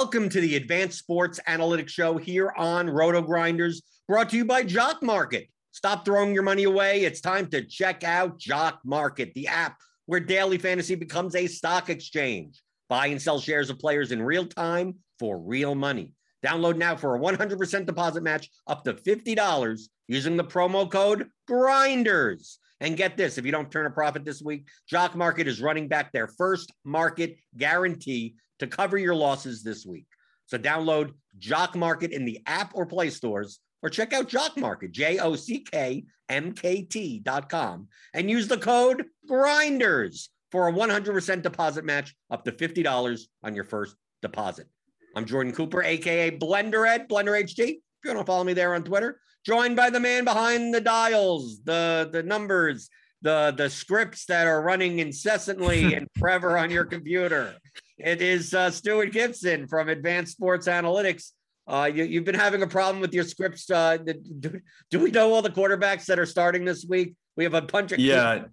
[0.00, 4.62] Welcome to the Advanced Sports Analytics Show here on Roto Grinders, brought to you by
[4.62, 5.48] Jock Market.
[5.72, 7.00] Stop throwing your money away.
[7.02, 11.90] It's time to check out Jock Market, the app where daily fantasy becomes a stock
[11.90, 12.62] exchange.
[12.88, 16.12] Buy and sell shares of players in real time for real money.
[16.46, 22.60] Download now for a 100% deposit match up to $50 using the promo code GRINDERS.
[22.80, 25.88] And get this if you don't turn a profit this week, Jock Market is running
[25.88, 30.06] back their first market guarantee to cover your losses this week.
[30.46, 34.92] So download Jock Market in the app or Play stores or check out Jock Market,
[34.92, 40.68] J O C K M K T dot com, and use the code GRINDERS for
[40.68, 44.66] a 100% deposit match up to $50 on your first deposit.
[45.14, 47.68] I'm Jordan Cooper, AKA Blender Ed, Blender HD.
[47.68, 50.80] If you want to follow me there on Twitter, joined by the man behind the
[50.80, 52.88] dials, the, the numbers,
[53.22, 57.54] the, the scripts that are running incessantly and forever on your computer.
[57.98, 61.32] It is uh, Stewart Gibson from Advanced Sports Analytics.
[61.66, 63.70] Uh, you, have been having a problem with your scripts.
[63.70, 67.14] Uh, do, do, we know all the quarterbacks that are starting this week?
[67.36, 68.44] We have a bunch of yeah,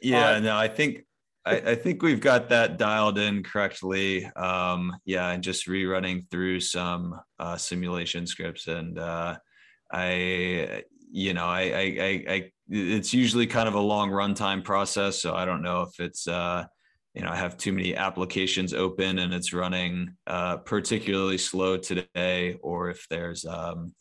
[0.00, 0.30] yeah.
[0.30, 1.04] Uh, no, I think
[1.44, 4.24] I, I, think we've got that dialed in correctly.
[4.24, 9.36] Um, yeah, and just rerunning through some uh, simulation scripts, and uh,
[9.92, 10.84] I,
[11.16, 15.32] you know, I, I, I, I, it's usually kind of a long runtime process, so
[15.32, 16.64] I don't know if it's uh,
[17.14, 22.56] you know, I have too many applications open and it's running uh, particularly slow today,
[22.60, 23.94] or if there's, um,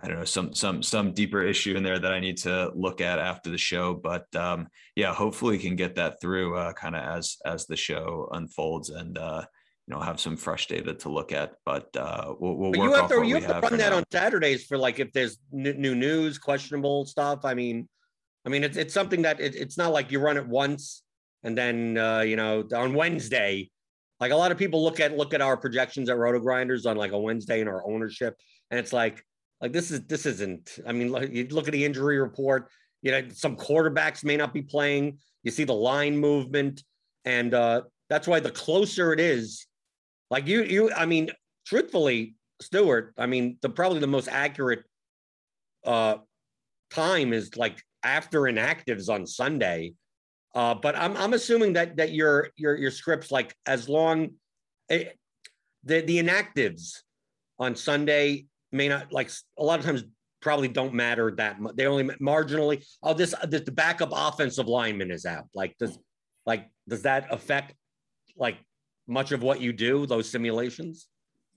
[0.00, 3.00] I don't know, some some some deeper issue in there that I need to look
[3.00, 3.94] at after the show.
[3.94, 8.28] But um, yeah, hopefully can get that through uh, kind of as as the show
[8.30, 9.44] unfolds and uh,
[9.86, 11.54] you know have some fresh data to look at.
[11.64, 13.98] But uh, we'll, we'll work you have to you have, have to run that now.
[13.98, 17.44] on Saturdays for like if there's new news, questionable stuff.
[17.44, 17.88] I mean,
[18.44, 21.02] I mean it's it's something that it, it's not like you run it once
[21.42, 23.70] and then uh, you know on Wednesday,
[24.20, 26.96] like a lot of people look at look at our projections at Roto Grinders on
[26.96, 28.36] like a Wednesday in our ownership,
[28.70, 29.24] and it's like
[29.60, 30.78] like this is this isn't.
[30.86, 32.68] I mean, you look at the injury report.
[33.02, 35.18] You know, some quarterbacks may not be playing.
[35.42, 36.84] You see the line movement,
[37.24, 39.66] and uh, that's why the closer it is,
[40.32, 40.90] like you you.
[40.92, 41.30] I mean,
[41.64, 43.14] truthfully, Stewart.
[43.16, 44.82] I mean, the probably the most accurate
[45.84, 46.16] uh,
[46.90, 49.92] time is like after inactives on Sunday
[50.54, 54.30] uh, but I'm I'm assuming that that your your your scripts like as long
[54.88, 55.10] it, eh,
[55.84, 56.98] the the inactives
[57.58, 60.04] on Sunday may not like a lot of times
[60.40, 61.74] probably don't matter that much.
[61.76, 62.84] They only marginally.
[63.02, 65.46] Oh, this, this the backup offensive lineman is out.
[65.54, 65.98] Like does
[66.44, 67.74] like does that affect
[68.36, 68.58] like
[69.06, 70.06] much of what you do?
[70.06, 71.08] Those simulations?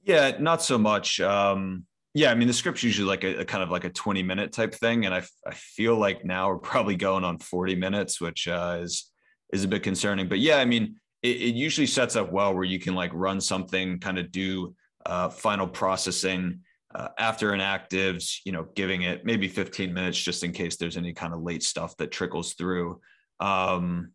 [0.03, 1.19] Yeah, not so much.
[1.19, 4.23] Um, yeah, I mean the script's usually like a, a, kind of like a 20
[4.23, 8.21] minute type thing, and I, I feel like now we're probably going on 40 minutes,
[8.21, 9.11] which uh, is
[9.51, 10.27] is a bit concerning.
[10.27, 13.41] But yeah, I mean it, it usually sets up well where you can like run
[13.41, 14.75] something, kind of do
[15.05, 16.61] uh, final processing
[16.93, 21.13] uh, after inactives, you know, giving it maybe 15 minutes just in case there's any
[21.13, 23.01] kind of late stuff that trickles through.
[23.39, 24.11] Um,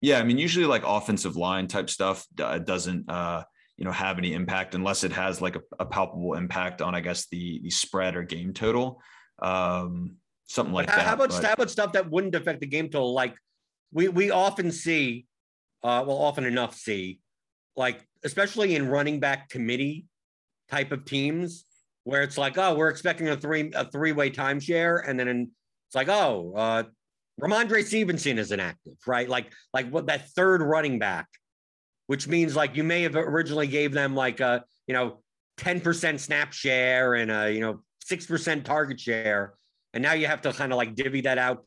[0.00, 3.44] yeah, I mean usually like offensive line type stuff doesn't uh,
[3.76, 7.00] you know have any impact unless it has like a, a palpable impact on I
[7.00, 9.00] guess the the spread or game total.
[9.40, 10.16] Um,
[10.46, 11.06] something like how, that.
[11.06, 13.12] How about, but, how about stuff that wouldn't affect the game total?
[13.12, 13.36] Like
[13.92, 15.26] we we often see,
[15.82, 17.20] uh, well, often enough see,
[17.76, 20.06] like especially in running back committee
[20.70, 21.64] type of teams,
[22.04, 25.50] where it's like, oh, we're expecting a three a three way timeshare, and then in,
[25.88, 26.82] it's like, oh, uh,
[27.40, 29.28] Rhamondre Stevenson is inactive, right?
[29.28, 31.26] Like like what that third running back,
[32.06, 35.20] which means like you may have originally gave them like a you know
[35.56, 39.54] ten percent snap share and a you know six percent target share,
[39.94, 41.64] and now you have to kind of like divvy that out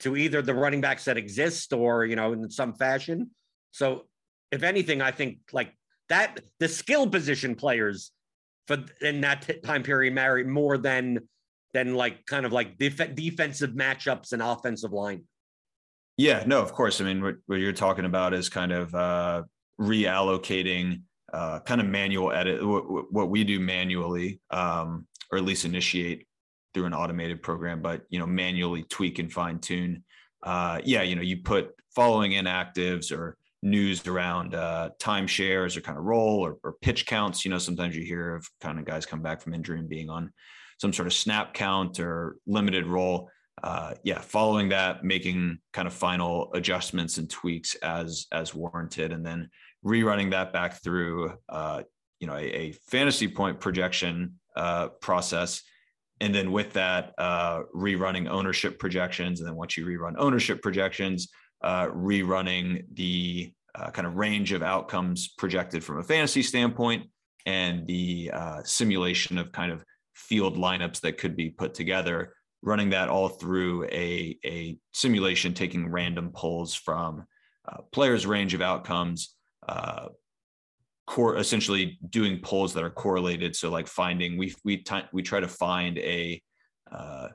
[0.00, 3.30] to either the running backs that exist or you know in some fashion.
[3.70, 4.06] So
[4.50, 5.72] if anything, I think like
[6.08, 8.10] that the skill position players
[8.66, 11.20] for in that time period marry more than
[11.74, 15.24] than like kind of like def- defensive matchups and offensive line.
[16.16, 17.00] Yeah, no, of course.
[17.00, 19.42] I mean, what, what you're talking about is kind of uh,
[19.80, 25.64] reallocating, uh, kind of manual edit what, what we do manually, um, or at least
[25.64, 26.26] initiate
[26.72, 30.04] through an automated program, but you know, manually tweak and fine tune.
[30.42, 35.98] Uh, yeah, you know, you put following inactives or news around uh, timeshares or kind
[35.98, 37.44] of role or, or, pitch counts.
[37.44, 40.10] You know, sometimes you hear of kind of guys come back from injury and being
[40.10, 40.30] on
[40.78, 43.30] some sort of snap count or limited role.
[43.62, 49.24] Uh, yeah, following that, making kind of final adjustments and tweaks as as warranted, and
[49.24, 49.48] then
[49.84, 51.82] rerunning that back through, uh,
[52.18, 55.62] you know, a, a, fantasy point projection uh, process,
[56.20, 61.28] and then with that, uh, rerunning ownership projections, and then once you rerun ownership projections,
[61.62, 67.08] uh, rerunning the uh, kind of range of outcomes projected from a fantasy standpoint
[67.46, 69.84] and the uh, simulation of kind of
[70.14, 75.90] field lineups that could be put together, running that all through a, a simulation, taking
[75.90, 77.24] random pulls from
[77.68, 79.34] uh, players' range of outcomes,
[79.68, 80.08] uh,
[81.06, 83.54] core essentially doing polls that are correlated.
[83.54, 86.40] So like finding we we t- we try to find a
[86.90, 87.28] uh,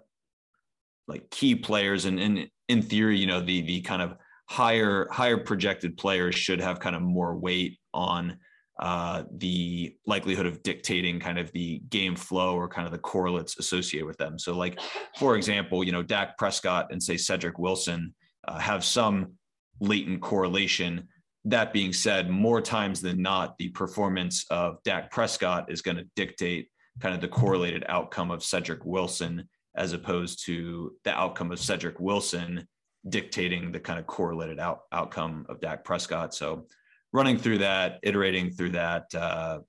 [1.08, 4.16] like key players and in in theory you know the the kind of
[4.48, 8.38] higher higher projected players should have kind of more weight on
[8.80, 13.60] uh, the likelihood of dictating kind of the game flow or kind of the correlates
[13.60, 14.40] associated with them.
[14.40, 14.80] So, like
[15.18, 18.14] for example, you know Dak Prescott and say Cedric Wilson
[18.48, 19.34] uh, have some
[19.82, 21.08] latent correlation.
[21.46, 26.08] That being said, more times than not, the performance of Dak Prescott is going to
[26.16, 31.60] dictate kind of the correlated outcome of Cedric Wilson as opposed to the outcome of
[31.60, 32.68] Cedric Wilson
[33.08, 36.34] dictating the kind of correlated out, outcome of Dak Prescott.
[36.34, 36.68] So
[37.12, 39.60] running through that, iterating through that, uh,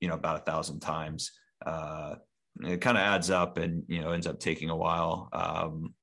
[0.00, 1.32] you know, about a thousand times,
[1.64, 2.14] uh,
[2.60, 5.28] it kind of adds up and, you know, ends up taking a while.
[5.32, 5.94] Um,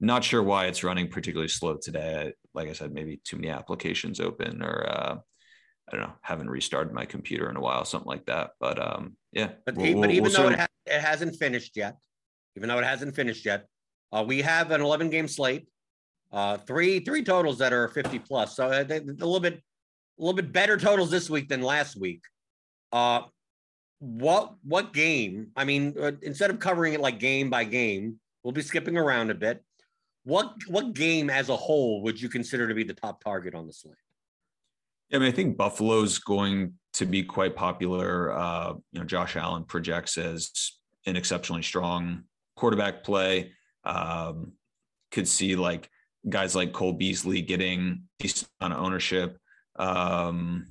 [0.00, 2.32] not sure why it's running particularly slow today.
[2.52, 5.18] Like I said, maybe too many applications open or, uh,
[5.88, 8.50] I don't know, haven't restarted my computer in a while, something like that.
[8.60, 9.52] But um, yeah.
[9.66, 11.96] But, we'll, but even we'll though it, ha- it hasn't finished yet,
[12.56, 13.66] even though it hasn't finished yet.
[14.12, 15.68] Uh, we have an 11 game slate,
[16.32, 18.56] uh, three three totals that are 50 plus.
[18.56, 19.62] So uh, a little bit
[20.18, 22.22] a little bit better totals this week than last week.
[22.92, 23.22] Uh,
[23.98, 25.48] what what game?
[25.56, 29.30] I mean, uh, instead of covering it like game by game, we'll be skipping around
[29.30, 29.62] a bit.
[30.24, 33.66] What what game as a whole would you consider to be the top target on
[33.66, 33.96] the slate?
[35.12, 38.32] I mean, I think Buffalo's going to be quite popular.
[38.32, 40.72] Uh, you know, Josh Allen projects as
[41.06, 42.24] an exceptionally strong
[42.56, 43.52] quarterback play.
[43.84, 44.52] Um,
[45.10, 45.88] could see like
[46.28, 49.38] guys like Cole Beasley getting decent amount of ownership.
[49.76, 50.66] Um,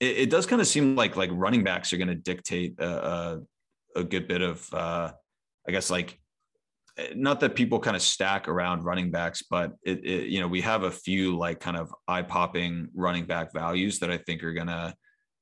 [0.00, 2.86] it, it, does kind of seem like like running backs are going to dictate a,
[2.86, 3.40] a,
[3.96, 5.12] a, good bit of, uh,
[5.68, 6.18] I guess, like
[7.14, 10.60] not that people kind of stack around running backs, but it, it you know we
[10.62, 14.52] have a few like kind of eye popping running back values that I think are
[14.52, 14.94] going to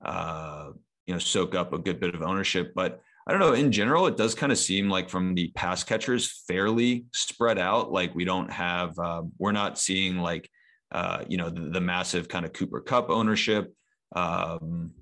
[0.04, 0.70] uh,
[1.06, 3.52] you know soak up a good bit of ownership, but I don't know.
[3.52, 7.92] In general, it does kind of seem like from the pass catchers fairly spread out.
[7.92, 10.50] Like we don't have, uh, we're not seeing like,
[10.92, 13.72] uh, you know, the, the, massive kind of Cooper Kupp ownership.
[14.14, 14.92] Um,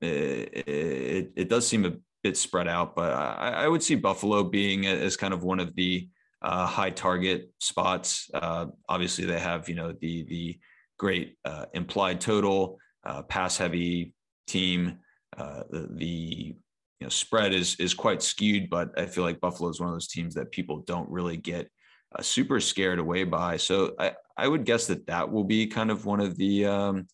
[0.00, 4.44] it, it, it, does seem a bit spread out, but I, I, would see Buffalo
[4.44, 6.08] being as kind of one of the
[6.42, 8.30] uh, high target spots.
[8.32, 10.58] Uh, obviously, they have you know the the
[10.98, 14.14] great uh, implied total, uh, pass heavy
[14.46, 14.98] team.
[15.36, 16.54] the, the you
[17.00, 20.08] know spread is is quite skewed, but I feel like Buffalo is one of those
[20.08, 21.68] teams that people don't really get
[22.14, 23.56] uh, super scared away by.
[23.56, 27.06] So I I would guess that that will be kind of one of the um,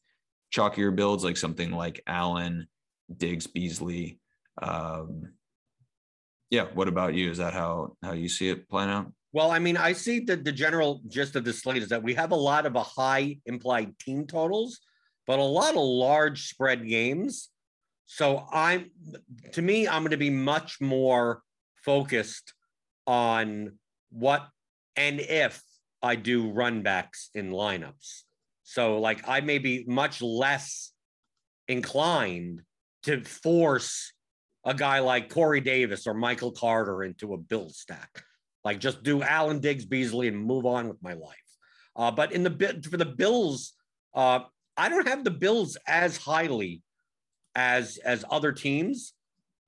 [0.55, 2.69] chalkier builds, like something like Allen,
[3.17, 4.19] Diggs, Beasley.
[4.61, 5.33] Um,
[6.50, 7.31] yeah, what about you?
[7.31, 9.12] Is that how how you see it playing out?
[9.33, 12.14] Well, I mean, I see that the general gist of the slate is that we
[12.14, 14.81] have a lot of a high implied team totals,
[15.26, 17.50] but a lot of large spread games.
[18.07, 18.90] So I'm
[19.52, 21.43] to me, I'm going to be much more
[21.85, 22.55] focused
[23.07, 23.78] on
[24.11, 24.49] what
[24.99, 25.62] and if
[26.02, 28.23] I do run backs in lineups.
[28.64, 30.93] So like I may be much less
[31.69, 32.62] inclined
[33.05, 34.12] to force
[34.64, 38.23] a guy like Corey Davis or Michael Carter into a bill stack.
[38.64, 41.37] Like just do Allen Diggs Beasley and move on with my life.
[41.95, 43.75] Uh, but in the for the Bills,
[44.14, 44.40] uh,
[44.76, 46.83] I don't have the Bills as highly
[47.55, 49.14] as as other teams.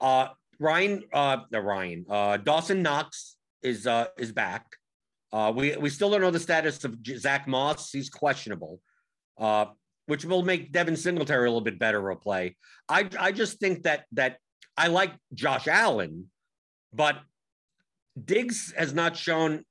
[0.01, 4.67] Uh, Ryan, uh, Ryan, uh, Dawson Knox is uh, is back.
[5.33, 7.91] Uh, we we still don't know the status of Zack Moss.
[7.91, 8.81] He's questionable,
[9.39, 9.67] uh,
[10.07, 12.57] which will make Devin Singletary a little bit better of a play.
[12.89, 14.39] I I just think that that
[14.77, 16.31] I like Josh Allen,
[16.93, 17.19] but
[18.23, 19.65] Diggs has not shown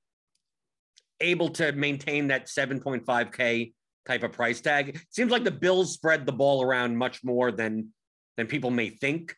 [1.22, 3.74] able to maintain that 7.5k
[4.08, 4.90] type of price tag.
[4.90, 7.90] It seems like the Bills spread the ball around much more than
[8.38, 9.36] than people may think.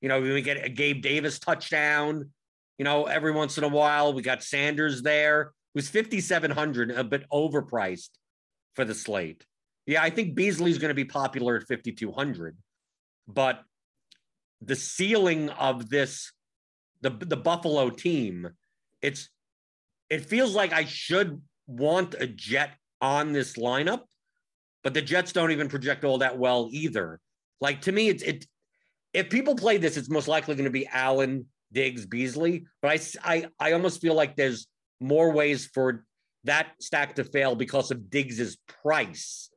[0.00, 2.30] You know, we get a Gabe Davis touchdown.
[2.78, 5.52] You know, every once in a while we got Sanders there.
[5.74, 8.10] Was 5700, a uh, bit overpriced
[8.74, 9.44] for the slate.
[9.86, 12.56] Yeah, I think Beasley's going to be popular at 5200,
[13.28, 13.62] but
[14.60, 16.32] the ceiling of this
[17.00, 18.48] the the Buffalo team,
[19.00, 19.28] it's
[20.10, 24.02] it feels like I should want a jet on this lineup,
[24.82, 27.20] but the Jets don't even project all that well either.
[27.60, 28.46] Like to me, it's it.
[29.12, 32.66] If people play this, it's most likely going to be Allen, Diggs, Beasley.
[32.80, 32.92] But
[33.24, 34.68] I, I, I almost feel like there's
[35.00, 36.04] more ways for
[36.44, 39.50] that stack to fail because of Diggs's price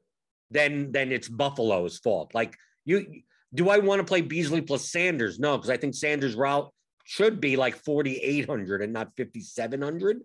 [0.51, 2.33] than than it's Buffalo's fault.
[2.33, 3.21] Like you,
[3.53, 5.39] do I want to play Beasley plus Sanders?
[5.39, 6.71] No, because I think Sanders' route
[7.05, 10.21] should be like 4,800 and not 5,700.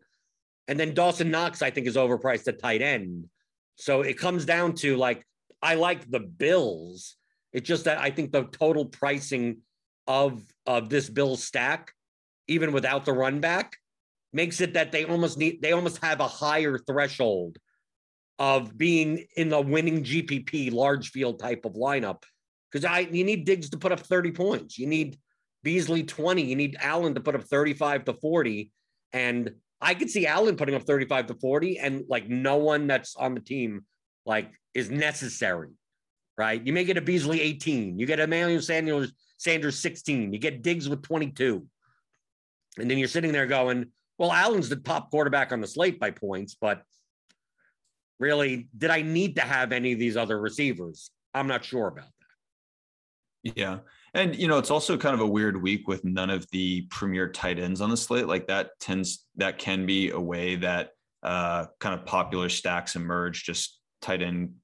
[0.68, 3.28] And then Dawson Knox, I think, is overpriced at tight end.
[3.76, 5.24] So it comes down to like,
[5.62, 7.16] I like the Bills.
[7.52, 9.58] It's just that I think the total pricing
[10.06, 11.92] of of this bill stack,
[12.46, 13.76] even without the run back,
[14.32, 17.58] makes it that they almost need they almost have a higher threshold
[18.38, 22.22] of being in the winning GPP large field type of lineup.
[22.70, 24.78] Because I you need Diggs to put up 30 points.
[24.78, 25.18] You need
[25.62, 26.42] Beasley 20.
[26.42, 28.70] You need Allen to put up 35 to 40.
[29.12, 33.16] And I could see Allen putting up 35 to 40 and like no one that's
[33.16, 33.84] on the team
[34.26, 35.70] like is necessary,
[36.36, 36.64] right?
[36.64, 40.88] You may get a Beasley 18, you get Emmanuel Sanders, Sanders 16, you get Diggs
[40.88, 41.66] with 22.
[42.78, 43.86] And then you're sitting there going,
[44.18, 46.82] well, Allen's the top quarterback on the slate by points, but
[48.18, 51.10] really, did I need to have any of these other receivers?
[51.34, 52.06] I'm not sure about
[53.44, 53.52] that.
[53.56, 53.78] Yeah.
[54.14, 57.28] And you know, it's also kind of a weird week with none of the premier
[57.28, 58.26] tight ends on the slate.
[58.26, 60.90] Like that tends that can be a way that
[61.22, 63.44] uh, kind of popular stacks emerge.
[63.44, 64.54] Just tight end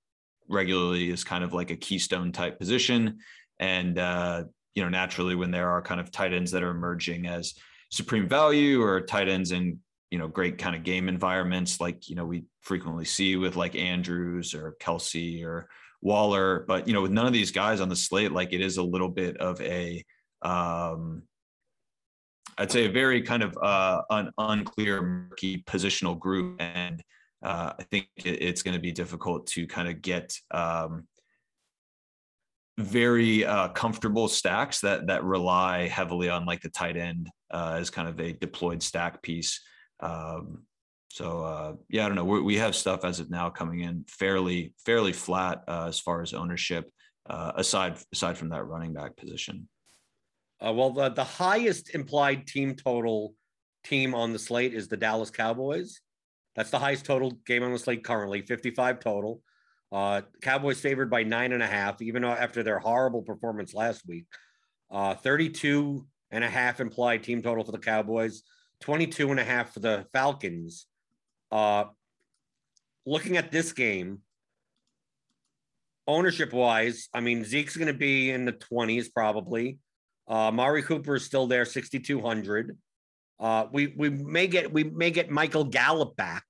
[0.48, 3.18] regularly is kind of like a keystone type position,
[3.60, 4.44] and uh,
[4.74, 7.54] you know, naturally when there are kind of tight ends that are emerging as
[7.94, 9.78] supreme value or tight ends in
[10.10, 13.76] you know great kind of game environments, like you know we frequently see with like
[13.76, 15.68] Andrews or Kelsey or
[16.02, 18.76] Waller, but you know, with none of these guys on the slate, like it is
[18.76, 20.04] a little bit of a,
[20.42, 21.22] um,
[22.58, 27.02] I'd say a very kind of uh, un- unclear, murky positional group, and
[27.42, 31.06] uh, I think it, it's going to be difficult to kind of get um,
[32.78, 37.88] very uh, comfortable stacks that that rely heavily on like the tight end uh, as
[37.88, 39.60] kind of a deployed stack piece.
[40.00, 40.64] Um,
[41.08, 42.24] so uh, yeah, I don't know.
[42.24, 46.20] we we have stuff as of now coming in fairly fairly flat uh, as far
[46.20, 46.90] as ownership,
[47.30, 49.68] uh, aside aside from that running back position.
[50.64, 53.34] Uh, well, the, the highest implied team total
[53.84, 56.00] team on the slate is the Dallas Cowboys.
[56.56, 59.42] That's the highest total game on the slate currently, 55 total.
[59.92, 64.26] Uh, Cowboys favored by nine and a half, even after their horrible performance last week.
[64.90, 68.42] Uh, 32 and a half implied team total for the Cowboys,
[68.80, 70.86] 22 and a half for the Falcons.
[71.52, 71.84] Uh,
[73.06, 74.18] looking at this game,
[76.08, 79.78] ownership wise, I mean, Zeke's going to be in the 20s probably.
[80.26, 82.76] Uh, Mari Cooper is still there, 6,200.
[83.38, 86.44] Uh, we we may get we may get Michael Gallup back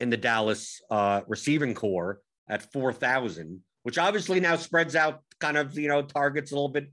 [0.00, 5.78] in the Dallas uh, receiving corps at 4,000, which obviously now spreads out kind of
[5.78, 6.90] you know targets a little bit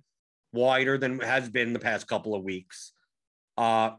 [0.56, 2.94] wider than has been the past couple of weeks.
[3.58, 3.92] Uh,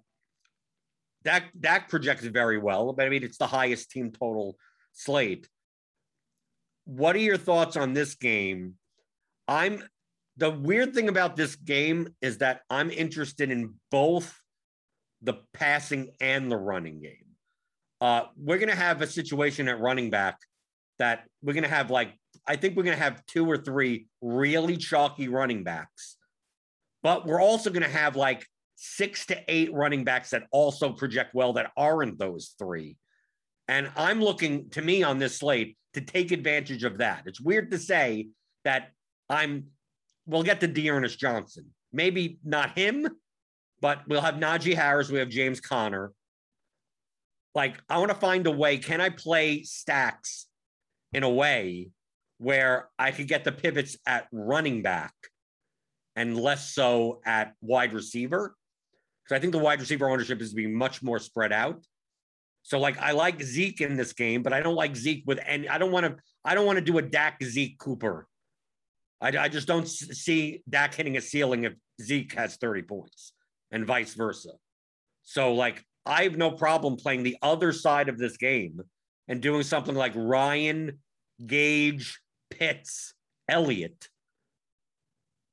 [1.24, 4.56] Dak Dak projects very well, but I mean it's the highest team total
[4.92, 5.48] slate.
[6.84, 8.74] What are your thoughts on this game?
[9.48, 9.82] I'm
[10.36, 14.40] the weird thing about this game is that I'm interested in both
[15.22, 17.26] the passing and the running game.
[18.00, 20.38] Uh, we're going to have a situation at running back
[20.98, 22.12] that we're going to have like
[22.46, 26.16] I think we're going to have two or three really chalky running backs,
[27.06, 28.44] but we're also going to have like
[28.74, 32.96] six to eight running backs that also project well that aren't those three.
[33.68, 37.22] And I'm looking to me on this slate to take advantage of that.
[37.26, 38.30] It's weird to say
[38.64, 38.90] that
[39.30, 39.66] I'm,
[40.26, 41.66] we'll get to D'Ernest Johnson.
[41.92, 43.08] Maybe not him,
[43.80, 45.08] but we'll have Najee Harris.
[45.08, 46.10] We have James Conner.
[47.54, 48.78] Like, I want to find a way.
[48.78, 50.48] Can I play stacks
[51.12, 51.90] in a way
[52.38, 55.14] where I could get the pivots at running back
[56.16, 58.56] and less so at wide receiver?
[59.22, 61.84] Because I think the wide receiver ownership is being much more spread out.
[62.62, 65.68] So like I like Zeke in this game, but I don't like Zeke with any.
[65.68, 66.16] I don't want to.
[66.44, 68.26] I don't want to do a Dak Zeke Cooper.
[69.20, 73.32] I, I just don't see Dak hitting a ceiling if Zeke has 30 points
[73.70, 74.50] and vice versa.
[75.22, 78.80] So like I have no problem playing the other side of this game
[79.28, 80.98] and doing something like Ryan,
[81.44, 82.20] Gage,
[82.50, 83.14] Pitts,
[83.48, 84.08] Elliott.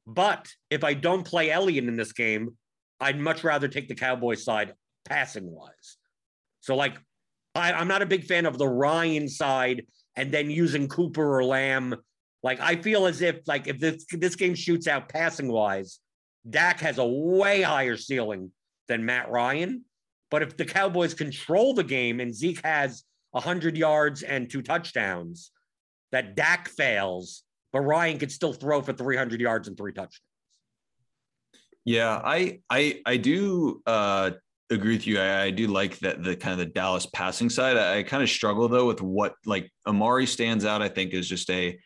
[0.06, 2.58] But if I don't play Elliott in this game,
[3.00, 4.74] I'd much rather take the Cowboys side
[5.06, 5.98] passing wise.
[6.62, 6.98] So, like,
[7.56, 11.44] I, I'm not a big fan of the Ryan side and then using Cooper or
[11.44, 11.96] Lamb.
[12.42, 16.00] Like, I feel as if, like, if this this game shoots out passing wise,
[16.50, 18.52] Dak has a way higher ceiling
[18.88, 19.84] than Matt Ryan.
[20.30, 25.52] But if the Cowboys control the game and Zeke has 100 yards and two touchdowns,
[26.12, 30.22] that Dak fails, but Ryan could still throw for 300 yards and three touchdowns.
[31.84, 34.32] Yeah, I I I do uh,
[34.70, 35.20] agree with you.
[35.20, 37.76] I, I, do like that the kind of the Dallas passing side.
[37.76, 40.82] I, I kind of struggle though with what like Amari stands out.
[40.82, 41.78] I think is just a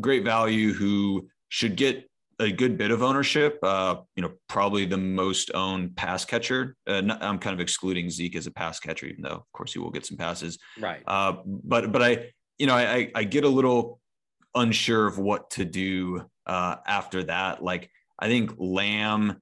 [0.00, 3.58] great value who should get a good bit of ownership.
[3.62, 6.76] Uh, you know, probably the most owned pass catcher.
[6.86, 9.72] Uh, not, I'm kind of excluding Zeke as a pass catcher, even though of course
[9.72, 10.58] he will get some passes.
[10.78, 11.02] Right.
[11.06, 13.99] Uh, but but I you know I I get a little
[14.54, 17.62] unsure of what to do uh, after that.
[17.62, 19.40] Like I think Lamb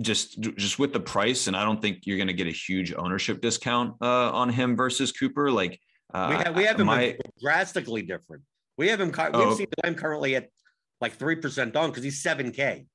[0.00, 2.94] just just with the price, and I don't think you're going to get a huge
[2.96, 5.50] ownership discount uh, on him versus Cooper.
[5.50, 5.80] Like
[6.12, 8.42] uh, we have, we have him drastically different.
[8.76, 9.08] We have him.
[9.08, 10.48] We've oh, seen Lamb currently at
[11.00, 12.86] like three percent on because he's seven k.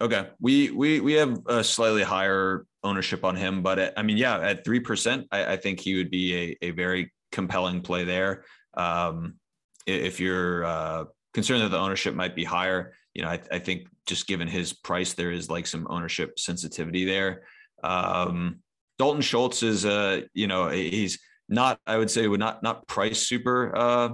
[0.00, 4.16] Okay, we we we have a slightly higher ownership on him, but at, I mean,
[4.16, 8.04] yeah, at three percent, I, I, think he would be a, a very compelling play
[8.04, 8.44] there.
[8.74, 9.36] Um,
[9.86, 13.86] if you're uh, concerned that the ownership might be higher, you know, I, I, think
[14.06, 17.42] just given his price, there is like some ownership sensitivity there.
[17.82, 18.60] Um,
[18.98, 21.18] Dalton Schultz is, uh, you know, he's
[21.48, 24.10] not, I would say, would not not price super uh,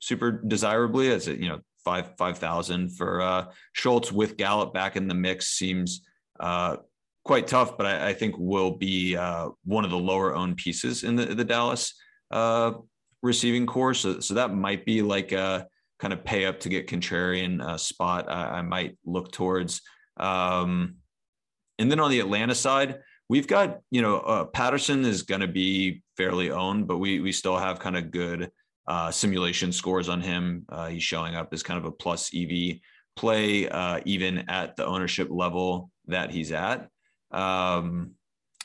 [0.00, 5.08] super desirably as you know, five five thousand for uh, Schultz with Gallup back in
[5.08, 6.02] the mix seems
[6.38, 6.76] uh,
[7.24, 11.04] quite tough, but I, I think will be uh, one of the lower owned pieces
[11.04, 11.94] in the the Dallas
[12.30, 12.72] uh,
[13.22, 13.94] receiving corps.
[13.94, 15.66] So so that might be like a
[15.98, 19.82] kind of pay up to get contrarian uh, spot I, I, might look towards.
[20.16, 20.96] Um,
[21.78, 25.48] and then on the Atlanta side, we've got you know uh, Patterson is going to
[25.48, 28.50] be fairly owned, but we we still have kind of good
[28.86, 30.64] uh, simulation scores on him.
[30.68, 32.78] Uh, he's showing up as kind of a plus EV
[33.16, 36.88] play, uh, even at the ownership level that he's at.
[37.30, 38.12] Um,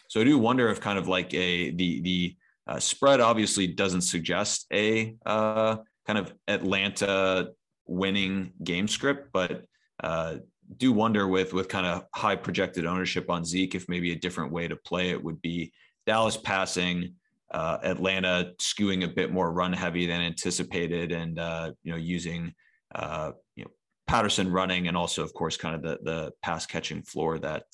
[0.08, 2.36] so I do wonder if kind of like a the the
[2.68, 7.50] uh, spread obviously doesn't suggest a uh, kind of Atlanta
[7.88, 9.66] winning game script, but
[10.04, 10.38] uh,
[10.78, 14.52] do wonder with with kind of high projected ownership on Zeke if maybe a different
[14.52, 15.72] way to play it would be
[16.06, 17.14] Dallas passing,
[17.52, 22.54] uh, Atlanta skewing a bit more run heavy than anticipated, and uh, you know using
[22.96, 23.72] uh, you know
[24.08, 27.66] Patterson running, and also of course kind of the the pass catching floor that.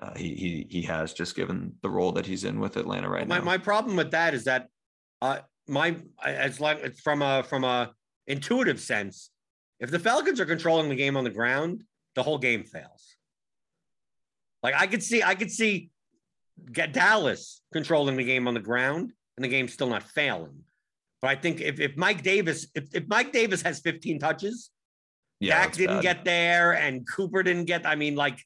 [0.00, 3.28] Uh, he, he he has just given the role that he's in with Atlanta right
[3.28, 3.44] my, now.
[3.44, 4.68] My problem with that is that
[5.20, 7.92] uh, my it's like it's from a from a
[8.26, 9.30] intuitive sense.
[9.78, 11.84] If the Falcons are controlling the game on the ground,
[12.14, 13.16] the whole game fails.
[14.62, 15.90] Like I could see, I could see
[16.72, 20.64] get Dallas controlling the game on the ground and the game's still not failing.
[21.22, 24.70] But I think if, if Mike Davis, if, if Mike Davis has 15 touches,
[25.38, 26.02] yeah, Dak didn't bad.
[26.02, 28.38] get there and Cooper didn't get, I mean, like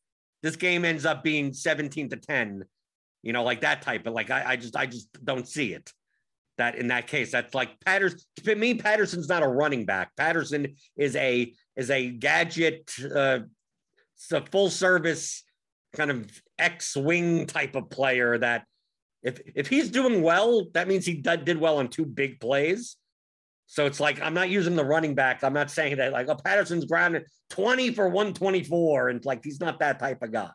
[0.44, 2.64] this game ends up being 17 to 10,
[3.22, 4.04] you know, like that type.
[4.04, 5.90] But like I, I just I just don't see it.
[6.58, 8.20] That in that case, that's like Patterson.
[8.44, 10.14] To me, Patterson's not a running back.
[10.16, 13.40] Patterson is a is a gadget, uh,
[14.30, 15.42] a full service
[15.94, 18.66] kind of X wing type of player that
[19.22, 22.96] if if he's doing well, that means he did well on two big plays.
[23.66, 25.42] So it's like I'm not using the running back.
[25.42, 29.78] I'm not saying that like oh Patterson's grounded 20 for 124 and like he's not
[29.80, 30.50] that type of guy.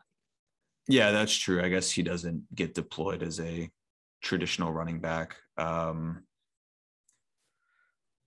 [0.88, 1.62] Yeah, that's true.
[1.62, 3.70] I guess he doesn't get deployed as a
[4.22, 5.36] traditional running back.
[5.56, 6.24] Um,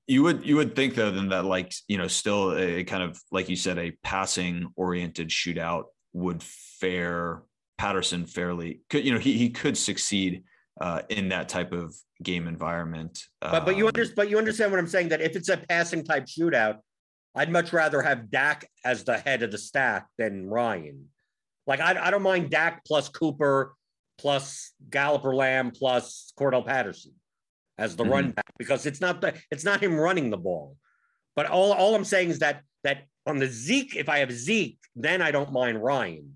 [0.08, 3.20] You would you would think though then that like you know still a kind of
[3.32, 7.42] like you said a passing oriented shootout would fare
[7.78, 10.44] Patterson fairly could you know he he could succeed
[10.82, 13.24] uh, in that type of game environment.
[13.42, 16.04] But but you understand but you understand what I'm saying that if it's a passing
[16.04, 16.78] type shootout,
[17.36, 21.10] I'd much rather have Dak as the head of the stack than Ryan.
[21.68, 23.76] Like I, I don't mind Dak plus Cooper
[24.18, 27.14] plus Gallup or Lamb plus Cordarrelle Patterson
[27.78, 28.14] as the mm-hmm.
[28.14, 30.78] run back because it's not the it's not him running the ball.
[31.36, 34.78] But all, all I'm saying is that that on the Zeke, if I have Zeke,
[34.96, 36.36] then I don't mind Ryan.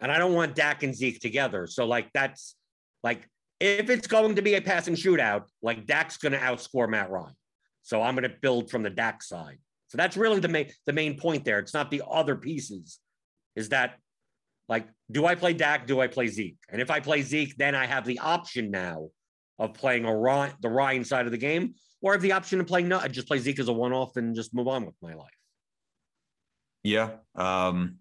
[0.00, 1.66] And I don't want Dak and Zeke together.
[1.66, 2.56] So like that's
[3.02, 3.28] like
[3.62, 7.34] if it's going to be a passing shootout, like Dak's gonna outscore Matt Ryan.
[7.82, 9.58] So I'm gonna build from the Dak side.
[9.86, 11.60] So that's really the main the main point there.
[11.60, 12.98] It's not the other pieces,
[13.54, 13.98] is that
[14.68, 15.86] like, do I play Dak?
[15.86, 16.56] Do I play Zeke?
[16.70, 19.10] And if I play Zeke, then I have the option now
[19.58, 22.60] of playing a Ryan, the Ryan side of the game, or I have the option
[22.60, 24.96] of playing not just play Zeke as a one off and just move on with
[25.00, 25.30] my life.
[26.82, 27.10] Yeah.
[27.36, 27.98] Um,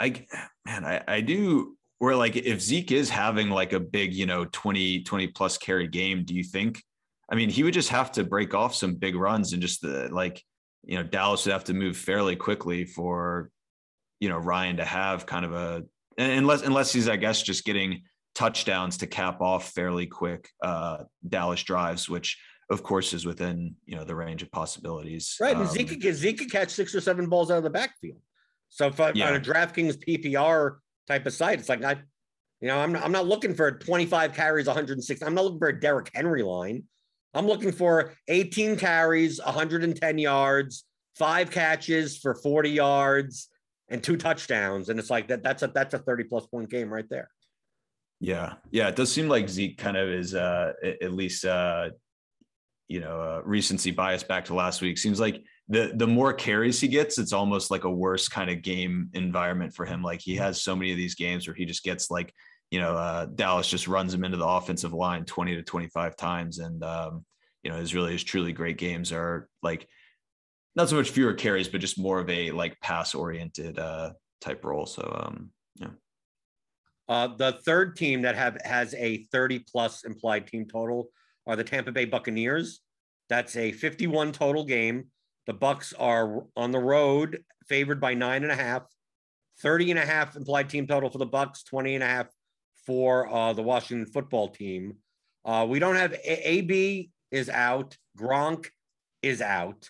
[0.00, 0.24] I
[0.64, 4.44] man, I, I do where like if Zeke is having like a big, you know,
[4.46, 6.82] 20, 20 plus carry game, do you think?
[7.30, 10.08] I mean, he would just have to break off some big runs and just the
[10.10, 10.42] like,
[10.84, 13.50] you know, Dallas would have to move fairly quickly for,
[14.20, 15.82] you know, Ryan to have kind of a
[16.16, 18.02] unless unless he's, I guess, just getting
[18.34, 22.38] touchdowns to cap off fairly quick uh, Dallas drives, which
[22.70, 25.36] of course is within you know the range of possibilities.
[25.40, 27.70] Right, and um, Zeke could Zeke could catch six or seven balls out of the
[27.70, 28.20] backfield.
[28.68, 29.28] So if I, yeah.
[29.28, 30.76] on a DraftKings PPR
[31.08, 31.96] type of site, it's like I,
[32.60, 35.22] you know, I'm not, I'm not looking for 25 carries, 106.
[35.22, 36.84] I'm not looking for a Derrick Henry line.
[37.34, 40.84] I'm looking for 18 carries, 110 yards,
[41.16, 43.48] five catches for 40 yards,
[43.88, 44.88] and two touchdowns.
[44.88, 45.42] And it's like that.
[45.42, 47.30] That's a that's a 30 plus point game right there.
[48.20, 51.90] Yeah, yeah, it does seem like Zeke kind of is uh, at least uh,
[52.88, 54.98] you know uh, recency bias back to last week.
[54.98, 58.62] Seems like the the more carries he gets, it's almost like a worse kind of
[58.62, 60.02] game environment for him.
[60.02, 62.32] Like he has so many of these games where he just gets like
[62.70, 66.16] you know uh, Dallas just runs him into the offensive line twenty to twenty five
[66.16, 67.24] times, and um,
[67.62, 69.86] you know his really his truly great games are like
[70.74, 74.64] not so much fewer carries, but just more of a like pass oriented uh, type
[74.64, 74.86] role.
[74.86, 75.88] So um, yeah.
[77.08, 81.08] Uh, the third team that have has a 30 plus implied team total
[81.46, 82.80] are the Tampa Bay Buccaneers.
[83.28, 85.06] That's a 51 total game.
[85.48, 88.82] The Bucks are on the road, favored by nine and a half.
[89.62, 92.26] 30 and a half implied team total for the Bucks, 20 and a half
[92.86, 94.98] for uh, the Washington football team.
[95.46, 98.66] Uh, we don't have a- AB is out, Gronk
[99.22, 99.88] is out.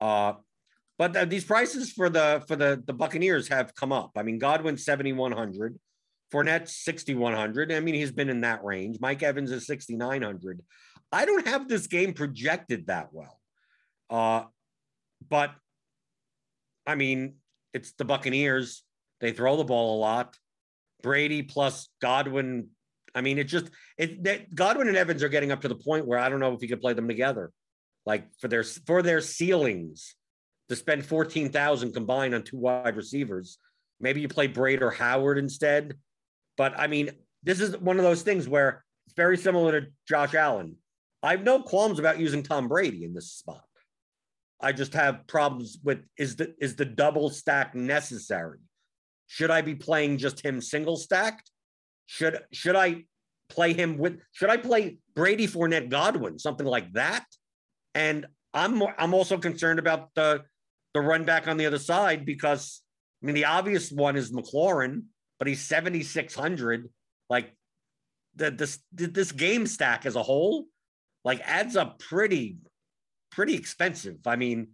[0.00, 0.34] Uh,
[0.96, 4.12] but these prices for the for the the Buccaneers have come up.
[4.16, 5.76] I mean, Godwin 7100,
[6.32, 7.72] Fournette 6100.
[7.72, 8.98] I mean, he's been in that range.
[9.00, 10.62] Mike Evans is 6900.
[11.10, 13.40] I don't have this game projected that well.
[14.08, 14.44] Uh,
[15.28, 15.52] but
[16.86, 17.36] I mean,
[17.72, 18.82] it's the Buccaneers.
[19.20, 20.36] They throw the ball a lot.
[21.02, 22.68] Brady plus Godwin.
[23.14, 26.18] I mean, it just it Godwin and Evans are getting up to the point where
[26.18, 27.52] I don't know if you could play them together
[28.06, 30.14] like for their for their ceilings
[30.68, 33.58] to spend 14,000 combined on two wide receivers.
[34.00, 35.96] Maybe you play Brate or Howard instead.
[36.56, 37.10] But I mean,
[37.42, 40.76] this is one of those things where it's very similar to Josh Allen.
[41.22, 43.62] I have no qualms about using Tom Brady in this spot.
[44.60, 48.58] I just have problems with is the is the double stack necessary?
[49.26, 51.50] Should I be playing just him single stacked?
[52.06, 53.04] Should should I
[53.48, 57.24] play him with should I play Brady Fournette Godwin, something like that?
[57.94, 60.44] And I'm I'm also concerned about the
[60.94, 62.82] the run back on the other side because
[63.22, 65.02] I mean the obvious one is McLaurin,
[65.38, 66.88] but he's 7600.
[67.28, 67.56] Like
[68.36, 70.66] the this this game stack as a whole,
[71.24, 72.58] like adds up pretty
[73.34, 74.18] pretty expensive.
[74.26, 74.68] I mean,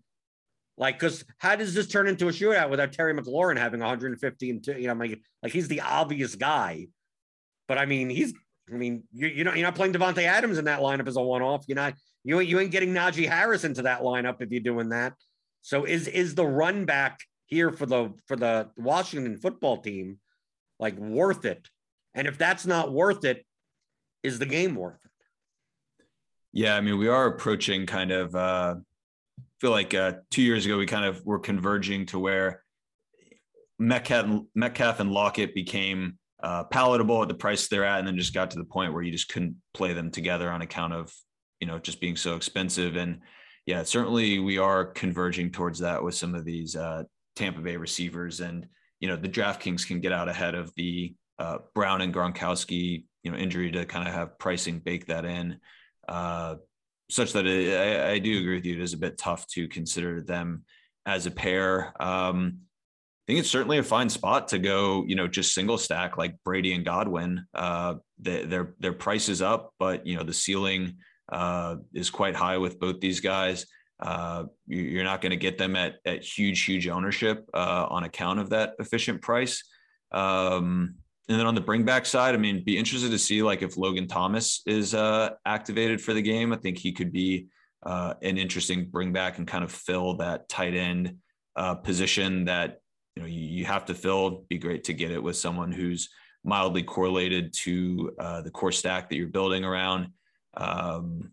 [0.77, 4.65] like because how does this turn into a shootout without Terry McLaurin having 150 and
[4.65, 4.79] two?
[4.79, 6.89] You know, like like he's the obvious guy,
[7.69, 8.35] but I mean he's
[8.73, 11.23] I mean you you know you're not playing Davante Adams in that lineup as a
[11.23, 11.65] one off.
[11.67, 11.95] You're not
[12.25, 15.15] you you ain't getting Najee Harris into that lineup if you're doing that.
[15.63, 20.19] So is is the run back here for the for the Washington football team
[20.79, 21.69] like worth it?
[22.15, 23.45] And if that's not worth it,
[24.23, 25.10] is the game worth it?
[26.53, 30.67] Yeah, I mean, we are approaching kind of uh I feel like uh 2 years
[30.67, 32.63] ago we kind of were converging to where
[33.79, 38.35] Metcalf, Metcalf and Lockett became uh, palatable at the price they're at, and then just
[38.35, 41.13] got to the point where you just couldn't play them together on account of
[41.61, 42.97] you know just being so expensive.
[42.97, 43.21] And
[43.67, 47.05] yeah certainly we are converging towards that with some of these uh,
[47.37, 48.41] tampa bay receivers.
[48.41, 48.67] And
[49.01, 53.31] you know the draftkings can get out ahead of the uh, brown and gronkowski you
[53.31, 55.59] know injury to kind of have pricing bake that in
[56.09, 56.57] uh,
[57.11, 58.75] such that it, I, I, do agree with you.
[58.75, 60.65] It is a bit tough to consider them
[61.07, 61.93] as a pair.
[62.01, 66.17] Um, I think it's certainly a fine spot to go, you know, just single stack
[66.17, 67.47] like Brady and Godwin.
[67.55, 70.97] Uh, the, their their price is up, but you know the ceiling
[71.31, 73.67] uh, is quite high with both these guys.
[74.01, 78.41] Uh, you're not going to get them at at huge huge ownership uh, on account
[78.41, 79.63] of that efficient price.
[80.11, 80.97] Um,
[81.31, 83.77] and then on the bring back side, I mean, be interested to see like if
[83.77, 86.53] Logan Thomas is uh, activated for the game.
[86.53, 87.47] I think he could be
[87.85, 91.19] uh, an interesting bring back and kind of fill that tight end
[91.55, 92.81] uh, position that
[93.15, 94.45] you know you, you, have to fill.
[94.49, 96.09] be great to get it with someone who's
[96.43, 100.09] mildly correlated to uh, the core stack that you're building around.
[100.57, 101.31] Um,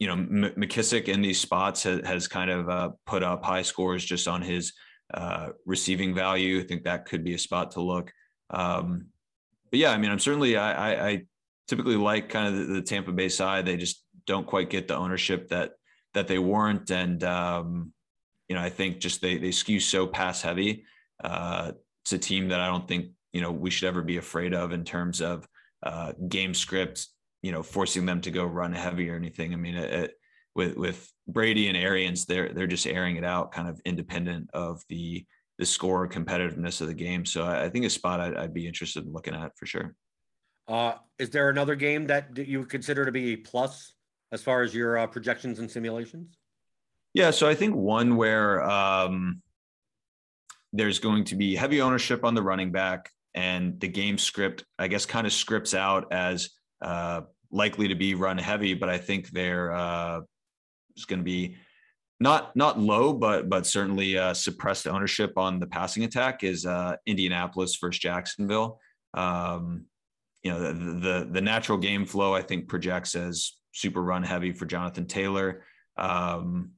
[0.00, 3.62] you know, M- McKissic in these spots has, has kind of uh, put up high
[3.62, 4.72] scores just on his
[5.12, 6.60] uh, receiving value.
[6.60, 8.12] I think that could be a spot to look.
[8.50, 9.06] Um,
[9.70, 11.22] but yeah, I mean, I'm certainly I, I, I
[11.66, 13.66] typically like kind of the, the, Tampa Bay side.
[13.66, 15.72] They just don't quite get the ownership that
[16.14, 17.92] that they warrant, and um,
[18.48, 20.84] you know, I think just they they skew so pass heavy.
[21.22, 21.72] Uh,
[22.04, 24.72] it's a team that I don't think you know we should ever be afraid of
[24.72, 25.46] in terms of
[25.82, 27.14] uh, game scripts.
[27.42, 29.52] You know, forcing them to go run heavy or anything.
[29.52, 30.14] I mean, it, it,
[30.54, 34.82] with with Brady and Arians, they're they're just airing it out, kind of independent of
[34.88, 35.24] the
[35.58, 37.24] the score competitiveness of the game.
[37.24, 39.94] So I, I think a spot I'd, I'd, be interested in looking at for sure.
[40.68, 43.92] Uh, is there another game that you would consider to be a plus
[44.30, 46.38] as far as your uh, projections and simulations?
[47.12, 49.42] Yeah, so I think one where um,
[50.72, 54.88] there's going to be heavy ownership on the running back, and the game script, I
[54.88, 56.50] guess, kind of scripts out as
[56.82, 60.20] uh, likely to be run heavy, but I think they're uh,
[60.98, 61.56] is going to be
[62.20, 66.96] not not low, but but certainly uh, suppressed ownership on the passing attack is uh,
[67.06, 68.80] Indianapolis versus Jacksonville.
[69.14, 69.86] Um,
[70.42, 74.52] you know the, the, the natural game flow I think projects as super run heavy
[74.52, 75.64] for Jonathan Taylor.
[75.96, 76.72] Um,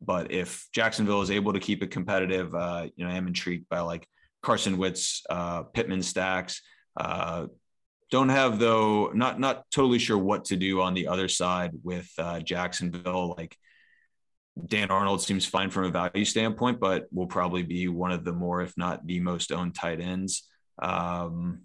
[0.00, 3.68] but if Jacksonville is able to keep it competitive, uh, you know I am intrigued
[3.68, 4.06] by like
[4.42, 6.60] Carson Wentz, uh, Pittman stacks.
[8.14, 12.08] Don't have though not not totally sure what to do on the other side with
[12.16, 13.34] uh, Jacksonville.
[13.36, 13.56] Like
[14.68, 18.32] Dan Arnold seems fine from a value standpoint, but will probably be one of the
[18.32, 20.48] more, if not the most owned tight ends.
[20.80, 21.62] Um,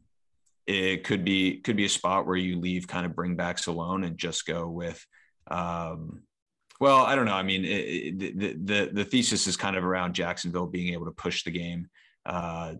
[0.66, 4.18] it could be could be a spot where you leave kind of bringbacks alone and
[4.18, 5.06] just go with.
[5.52, 6.24] Um,
[6.80, 7.36] well, I don't know.
[7.36, 11.06] I mean, it, it, the, the the thesis is kind of around Jacksonville being able
[11.06, 11.90] to push the game.
[12.26, 12.74] Uh,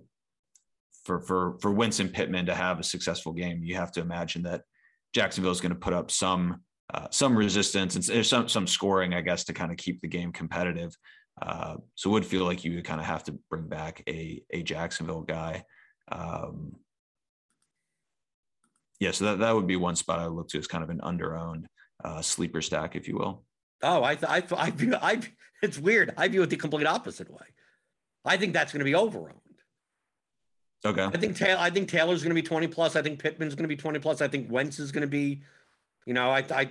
[1.10, 4.62] for for for Winston Pittman to have a successful game, you have to imagine that
[5.12, 6.62] Jacksonville is going to put up some
[6.94, 10.32] uh, some resistance and some some scoring, I guess, to kind of keep the game
[10.32, 10.96] competitive.
[11.42, 14.44] Uh, so it would feel like you would kind of have to bring back a
[14.52, 15.64] a Jacksonville guy.
[16.12, 16.76] Um,
[19.00, 20.92] yeah, so that, that would be one spot I would look to as kind of
[20.92, 21.66] an underowned
[22.04, 23.46] uh, sleeper stack, if you will.
[23.82, 25.22] Oh, I I I I
[25.64, 26.14] it's weird.
[26.18, 27.48] I view it the complete opposite way.
[28.24, 29.49] I think that's going to be overowned.
[30.86, 31.04] Okay.
[31.04, 31.60] I think Taylor.
[31.60, 32.96] I think Taylor's going to be twenty plus.
[32.96, 34.22] I think Pittman's going to be twenty plus.
[34.22, 35.42] I think Wentz is going to be,
[36.06, 36.70] you know, I, I,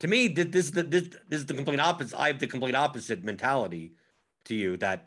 [0.00, 2.18] to me, this, this, this, is the complete opposite.
[2.18, 3.94] I have the complete opposite mentality
[4.44, 5.06] to you that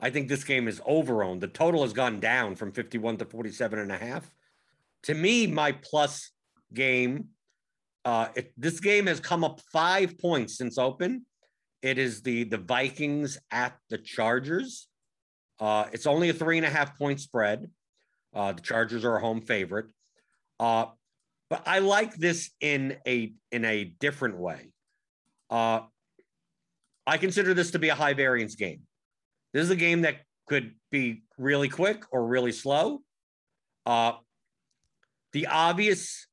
[0.00, 1.40] I think this game is overowned.
[1.40, 4.28] The total has gone down from 51 to 47 and a half.
[5.04, 6.30] To me, my plus
[6.74, 7.28] game,
[8.04, 11.24] uh, it, this game has come up five points since open.
[11.82, 14.88] It is the the Vikings at the Chargers.
[15.60, 17.70] Uh, it's only a three and a half point spread.
[18.34, 19.86] Uh, the Chargers are a home favorite.
[20.58, 20.86] Uh,
[21.50, 24.72] but I like this in a in a different way.
[25.50, 25.80] Uh,
[27.06, 28.80] I consider this to be a high variance game.
[29.52, 30.16] This is a game that
[30.46, 33.00] could be really quick or really slow.
[33.84, 34.12] Uh,
[35.32, 36.26] the obvious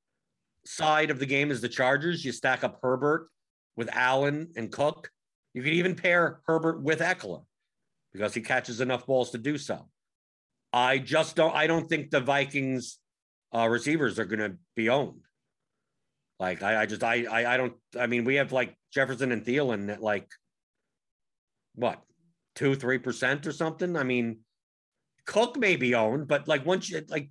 [0.65, 2.23] side of the game is the Chargers.
[2.23, 3.27] You stack up Herbert
[3.75, 5.09] with Allen and Cook.
[5.53, 7.43] You could even pair Herbert with Ekeler
[8.13, 9.89] because he catches enough balls to do so.
[10.71, 11.55] I just don't.
[11.55, 12.99] I don't think the Vikings
[13.55, 15.21] uh, receivers are going to be owned.
[16.39, 17.73] Like I, I just I, I I don't.
[17.99, 20.27] I mean, we have like Jefferson and Thielen at like
[21.75, 22.01] what
[22.55, 23.97] two three percent or something.
[23.97, 24.39] I mean,
[25.25, 27.29] Cook may be owned, but like once you like,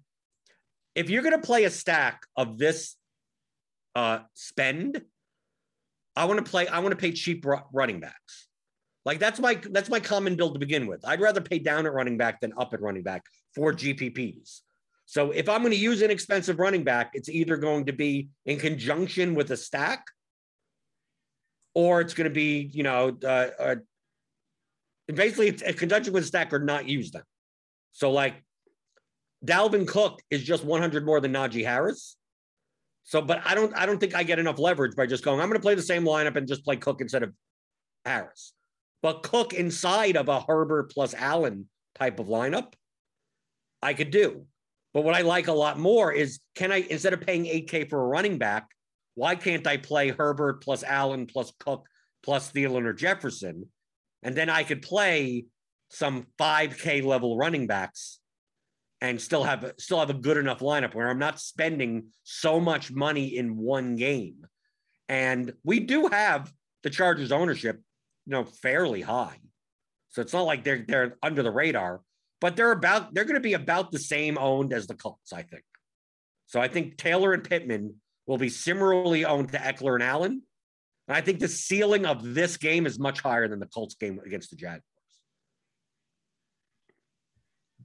[0.95, 2.97] if you're going to play a stack of this
[3.95, 5.01] uh spend,
[6.17, 6.67] I want to play.
[6.67, 8.48] I want to pay cheap running backs.
[9.09, 11.03] Like that's my that's my common build to begin with.
[11.03, 13.23] I'd rather pay down at running back than up at running back
[13.55, 14.61] for GPPs.
[15.07, 18.29] So if I'm going to use an expensive running back, it's either going to be
[18.45, 20.05] in conjunction with a stack,
[21.73, 23.77] or it's going to be you know uh, uh,
[25.07, 27.25] basically it's a conjunction with a stack or not use them.
[27.93, 28.45] So like
[29.43, 32.19] Dalvin Cook is just 100 more than Najee Harris.
[33.05, 35.49] So, but I don't I don't think I get enough leverage by just going, I'm
[35.49, 37.33] going to play the same lineup and just play Cook instead of
[38.05, 38.53] Harris.
[39.03, 42.73] But Cook inside of a Herbert plus Allen type of lineup,
[43.83, 44.47] I could do.
[44.95, 48.03] But what I like a lot more is can I, instead of paying 8K for
[48.03, 48.69] a running back,
[49.15, 51.87] why can't I play Herbert plus Allen plus Cook
[52.23, 53.67] plus Thielen or Jefferson?
[54.23, 55.47] And then I could play
[55.91, 58.19] some 5K level running backs
[59.01, 62.91] and still have still have a good enough lineup where I'm not spending so much
[62.91, 64.47] money in one game.
[65.09, 67.81] And we do have the Chargers ownership,
[68.29, 69.39] you know, fairly high.
[70.11, 72.03] So it's not like they're they're under the radar,
[72.43, 75.43] but they're about they're going to be about the same owned as the Colts, I
[75.43, 75.65] think.
[76.47, 77.95] So I think Taylor and Pittman
[78.27, 80.43] will be similarly owned to Ekeler and Allen.
[81.09, 84.21] And I think the ceiling of this game is much higher than the Colts game
[84.25, 84.83] against the Jaguars.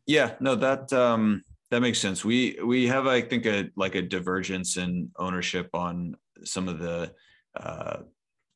[0.05, 2.25] Yeah, no, that um that makes sense.
[2.25, 7.13] We we have I think a like a divergence in ownership on some of the
[7.55, 7.99] uh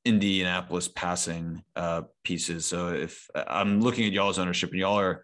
[0.08, 2.66] Indianapolis passing uh pieces.
[2.66, 5.24] So if I'm looking at y'all's ownership and y'all are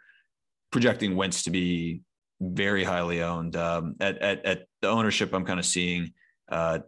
[0.71, 2.01] projecting Wentz to be
[2.41, 3.55] very highly owned.
[3.55, 6.11] Um at at at the ownership I'm kind of seeing
[6.49, 6.79] uh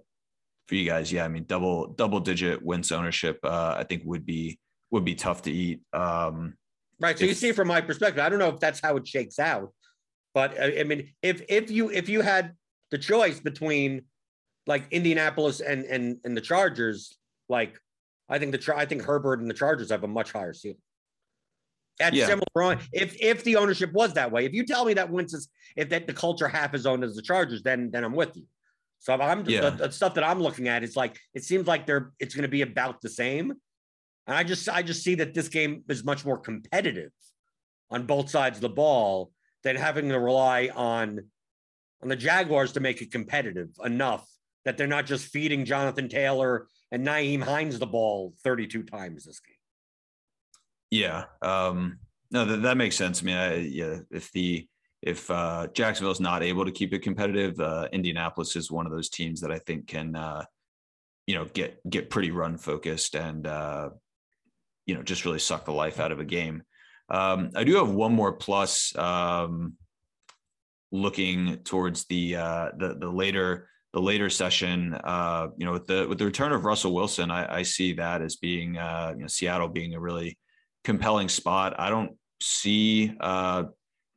[0.67, 4.25] for you guys, yeah, I mean double double digit Wentz ownership uh I think would
[4.25, 4.59] be
[4.91, 5.81] would be tough to eat.
[5.93, 6.55] Um
[6.99, 7.17] Right.
[7.17, 9.37] So if, you see from my perspective, I don't know if that's how it shakes
[9.37, 9.73] out,
[10.33, 12.53] but I, I mean, if if you if you had
[12.91, 14.03] the choice between
[14.67, 17.17] like Indianapolis and and and the Chargers,
[17.49, 17.77] like
[18.29, 20.77] I think the I think Herbert and the Chargers have a much higher ceiling.
[21.99, 22.25] At yeah.
[22.25, 25.47] similar, if if the ownership was that way, if you tell me that Wentz is
[25.75, 28.43] if that the culture half is owned as the Chargers, then then I'm with you.
[28.99, 29.69] So I'm yeah.
[29.69, 32.43] the, the stuff that I'm looking at is like it seems like they're it's going
[32.43, 33.51] to be about the same.
[34.27, 37.11] And I just I just see that this game is much more competitive
[37.91, 39.31] on both sides of the ball
[39.63, 41.21] than having to rely on
[42.01, 44.27] on the Jaguars to make it competitive enough
[44.65, 49.41] that they're not just feeding Jonathan Taylor and Nyheim Hines the ball 32 times this
[49.41, 49.55] game.
[50.91, 51.25] Yeah.
[51.41, 51.99] Um,
[52.31, 53.21] no, that, that makes sense.
[53.21, 54.67] I mean, I, yeah, if the
[55.01, 58.93] if uh, Jacksonville is not able to keep it competitive, uh, Indianapolis is one of
[58.93, 60.45] those teams that I think can, uh,
[61.27, 63.89] you know, get get pretty run focused and uh,
[64.85, 66.63] you know just really suck the life out of a game.
[67.09, 69.73] Um, I do have one more plus um,
[70.93, 74.93] looking towards the uh, the the later the later session.
[74.93, 78.21] Uh, you know, with the with the return of Russell Wilson, I, I see that
[78.21, 80.37] as being uh, you know Seattle being a really
[80.83, 81.79] compelling spot.
[81.79, 83.63] I don't see uh,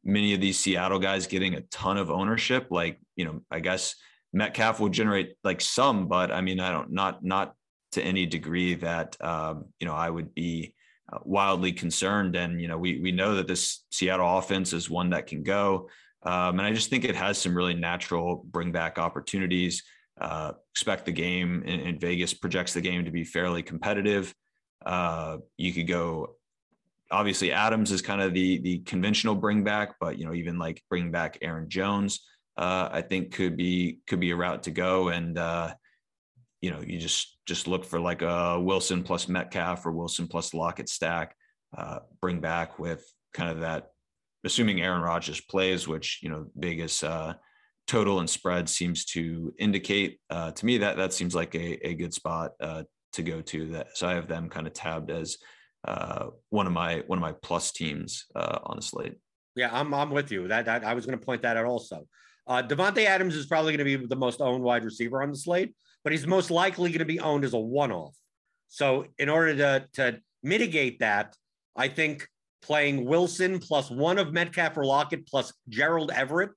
[0.05, 2.67] many of these Seattle guys getting a ton of ownership.
[2.71, 3.95] Like you know, I guess
[4.33, 7.55] Metcalf will generate like some, but I mean, I don't not not
[7.93, 10.75] to any degree that um, you know I would be
[11.13, 12.35] uh, wildly concerned.
[12.35, 15.89] And you know, we we know that this Seattle offense is one that can go,
[16.23, 19.83] um, and I just think it has some really natural bring back opportunities.
[20.21, 24.35] Uh, expect the game in, in, Vegas projects the game to be fairly competitive.
[24.85, 26.35] Uh, you could go.
[27.11, 30.83] Obviously, Adams is kind of the the conventional bring back, but you know, even like
[30.91, 32.27] bring back Aaron Jones,
[32.57, 35.09] uh, I think could be could be a route to go.
[35.09, 35.73] And uh,
[36.61, 40.53] you know, you just just look for like a Wilson plus Metcalf or Wilson plus
[40.53, 41.37] Lockett stack.
[41.77, 43.05] Uh, bring back with
[43.35, 43.91] kind of that,
[44.49, 47.35] assuming Aaron Rodgers plays, which you know Vegas uh,
[47.87, 50.21] total and spread seems to indicate.
[50.29, 52.83] Uh, to me, that that seems like a, a good spot uh,
[53.13, 53.69] to go to.
[53.69, 55.39] That so I have them kind of tabbed as
[55.87, 59.15] uh, one of my one of my plus teams uh, on the slate.
[59.55, 60.49] Yeah, I'm I'm with you.
[60.49, 62.07] That, that I was going to point that out also.
[62.47, 65.37] Uh, Davante Adams is probably going to be the most owned wide receiver on the
[65.37, 68.17] slate but he's most likely going to be owned as a one-off.
[68.69, 71.37] So in order to, to mitigate that,
[71.77, 72.27] I think
[72.63, 76.51] playing Wilson plus one of Metcalf or Lockett plus Gerald Everett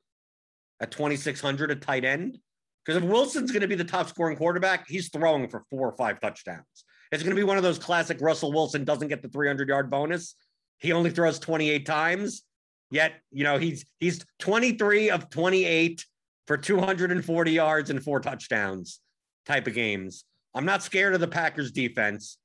[0.80, 2.38] at 2,600 at tight end.
[2.86, 5.96] Because if Wilson's going to be the top scoring quarterback, he's throwing for four or
[5.96, 6.66] five touchdowns.
[7.12, 9.90] It's going to be one of those classic Russell Wilson doesn't get the 300 yard
[9.90, 10.36] bonus.
[10.80, 12.44] He only throws 28 times.
[12.90, 16.06] Yet, you know, he's he's 23 of 28
[16.48, 19.00] for 240 yards and four touchdowns
[19.46, 20.26] type of games.
[20.54, 22.38] I'm not scared of the Packers defense.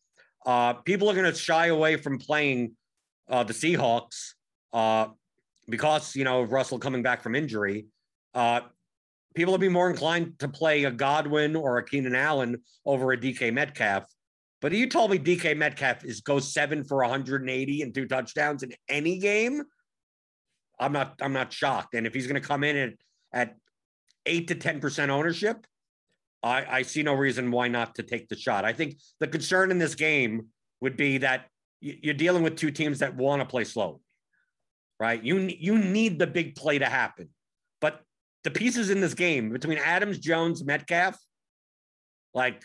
[0.45, 2.76] Uh, people are going to shy away from playing
[3.29, 4.33] uh, the Seahawks
[4.72, 5.09] uh,
[5.68, 7.87] because, you know, Russell coming back from injury.
[8.35, 8.61] Uh,
[9.35, 13.16] people will be more inclined to play a Godwin or a Keenan Allen over a
[13.16, 14.05] DK Metcalf.
[14.61, 18.72] But you told me DK Metcalf is goes seven for 180 and two touchdowns in
[18.89, 19.62] any game.
[20.79, 21.95] I'm not I'm not shocked.
[21.95, 22.93] And if he's going to come in at,
[23.33, 23.57] at
[24.24, 25.66] eight to 10% ownership,
[26.43, 28.64] I, I see no reason why not to take the shot.
[28.64, 30.47] I think the concern in this game
[30.81, 31.47] would be that
[32.03, 34.01] you're dealing with two teams that want to play slow,
[34.99, 35.22] right?
[35.22, 37.28] You you need the big play to happen,
[37.80, 38.03] but
[38.45, 41.18] the pieces in this game between Adams, Jones, Metcalf,
[42.34, 42.62] like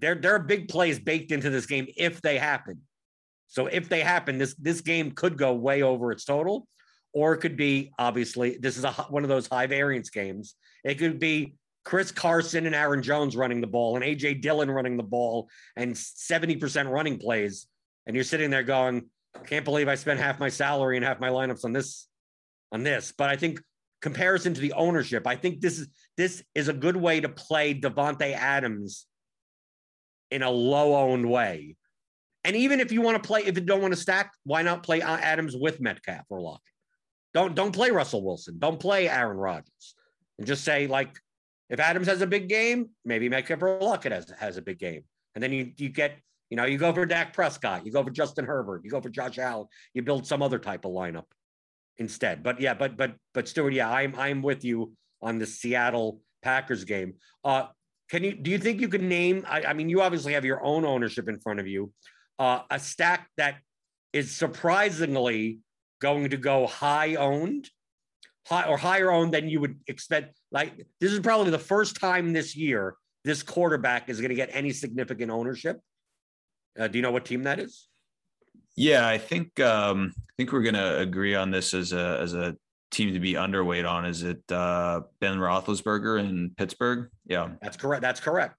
[0.00, 2.80] there, there are big plays baked into this game if they happen.
[3.46, 6.66] So if they happen, this this game could go way over its total,
[7.12, 10.54] or it could be obviously this is a one of those high variance games.
[10.82, 14.96] It could be Chris Carson and Aaron Jones running the ball and AJ Dillon running
[14.96, 17.66] the ball and 70% running plays.
[18.06, 19.08] And you're sitting there going,
[19.46, 22.06] can't believe I spent half my salary and half my lineups on this,
[22.72, 23.12] on this.
[23.16, 23.60] But I think
[24.02, 27.74] comparison to the ownership, I think this is this is a good way to play
[27.74, 29.06] Davante Adams
[30.30, 31.76] in a low owned way.
[32.44, 34.82] And even if you want to play, if you don't want to stack, why not
[34.82, 36.60] play uh, Adams with Metcalf or Lockett?
[37.32, 38.58] Don't don't play Russell Wilson.
[38.58, 39.94] Don't play Aaron Rodgers.
[40.38, 41.16] And just say like,
[41.70, 45.02] if Adams has a big game, maybe Metcalf or Lockett has has a big game,
[45.34, 46.18] and then you you get
[46.50, 49.08] you know you go for Dak Prescott, you go for Justin Herbert, you go for
[49.08, 51.24] Josh Allen, you build some other type of lineup
[51.98, 52.42] instead.
[52.42, 54.92] But yeah, but but but Stewart, yeah, I'm I'm with you
[55.22, 57.14] on the Seattle Packers game.
[57.44, 57.66] Uh,
[58.10, 59.44] can you do you think you can name?
[59.48, 61.92] I, I mean, you obviously have your own ownership in front of you.
[62.38, 63.56] Uh, a stack that
[64.12, 65.60] is surprisingly
[66.00, 67.70] going to go high owned,
[68.46, 70.38] high or higher owned than you would expect.
[70.52, 74.50] Like this is probably the first time this year this quarterback is going to get
[74.52, 75.80] any significant ownership.
[76.78, 77.88] Uh, do you know what team that is?
[78.76, 82.34] Yeah, I think um, I think we're going to agree on this as a as
[82.34, 82.56] a
[82.94, 84.06] team to be underweight on?
[84.06, 87.10] Is it uh, Ben Roethlisberger in Pittsburgh?
[87.26, 88.02] Yeah, that's correct.
[88.02, 88.56] That's correct.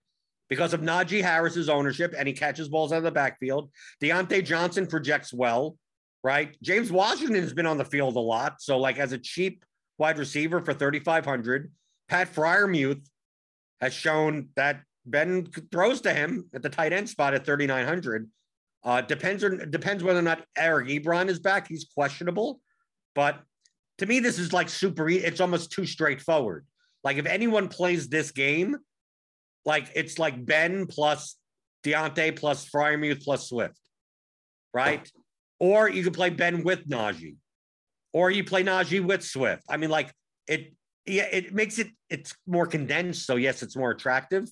[0.49, 3.71] Because of Najee Harris's ownership and he catches balls out of the backfield.
[4.01, 5.75] Diontae Johnson projects well,
[6.23, 6.55] right?
[6.61, 8.61] James Washington has been on the field a lot.
[8.61, 9.65] So, like, as a cheap
[9.97, 11.71] wide receiver for 3,500,
[12.07, 13.03] Pat Freiermuth
[13.81, 18.29] has shown that Ben throws to him at the tight end spot at 3,900.
[18.83, 21.67] Uh, depends on depends whether or not Eric Ebron is back.
[21.67, 22.61] He's questionable,
[23.15, 23.39] but
[23.97, 25.09] to me, this is like super.
[25.09, 26.65] It's almost too straightforward.
[27.03, 28.77] Like if anyone plays this game,
[29.65, 31.35] like it's like Ben plus
[31.83, 33.79] Diontae plus Freiermuth plus Swift,
[34.71, 35.09] right?
[35.59, 37.37] Or you could play Ben with Najee,
[38.13, 39.63] or you play Najee with Swift.
[39.69, 40.13] I mean, like
[40.47, 40.73] it.
[41.07, 43.25] Yeah, it makes it it's more condensed.
[43.25, 44.47] So yes, it's more attractive.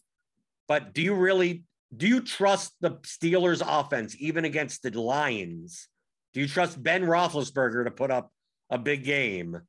[0.67, 1.63] But do you really
[1.95, 5.87] do you trust the Steelers offense even against the Lions?
[6.33, 8.31] Do you trust Ben Roethlisberger to put up
[8.69, 9.61] a big game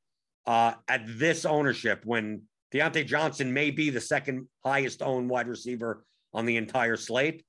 [0.47, 2.43] uh, at this ownership when
[2.73, 7.45] Diontae Johnson may be the second highest owned wide receiver on the entire slate.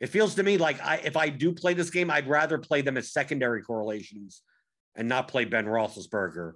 [0.00, 2.82] It feels to me like I, if I do play this game, I'd rather play
[2.82, 4.42] them as secondary correlations
[4.96, 6.52] and not play Ben Roethlisberger.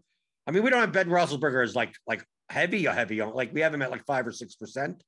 [0.47, 3.73] I mean, we don't have Ben Roethlisberger as like like heavy, heavy like we have
[3.73, 5.03] him at like five or six percent,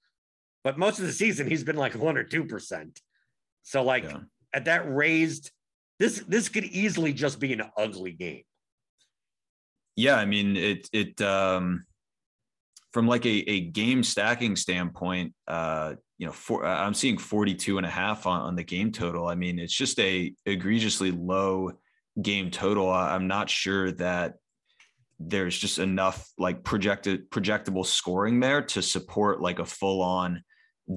[0.64, 3.00] but most of the season he's been like one or two percent.
[3.62, 4.18] So like yeah.
[4.52, 5.50] at that raised,
[5.98, 8.42] this this could easily just be an ugly game.
[9.96, 11.84] Yeah, I mean it it um
[12.92, 17.86] from like a, a game stacking standpoint, uh, you know, for, I'm seeing 42 and
[17.86, 19.26] a half on, on the game total.
[19.26, 21.72] I mean, it's just a egregiously low
[22.20, 22.90] game total.
[22.90, 24.34] I'm not sure that
[25.18, 30.42] there's just enough like projected projectable scoring there to support like a full on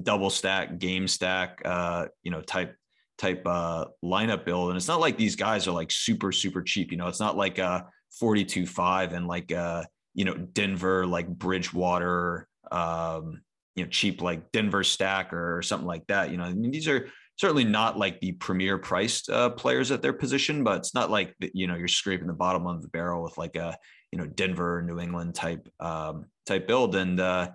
[0.02, 2.74] double stack game stack, uh, you know, type
[3.18, 4.68] type uh lineup build.
[4.68, 6.90] And it's not like these guys are like super, super cheap.
[6.90, 7.82] You know, it's not like uh
[8.18, 9.84] 42 5 and like uh
[10.14, 13.42] you know Denver like Bridgewater um
[13.74, 16.88] you know cheap like Denver stack or, something like that you know I mean these
[16.88, 21.10] are certainly not like the premier priced uh, players at their position but it's not
[21.10, 23.76] like you know you're scraping the bottom of the barrel with like a
[24.10, 27.50] you know Denver New England type um type build and uh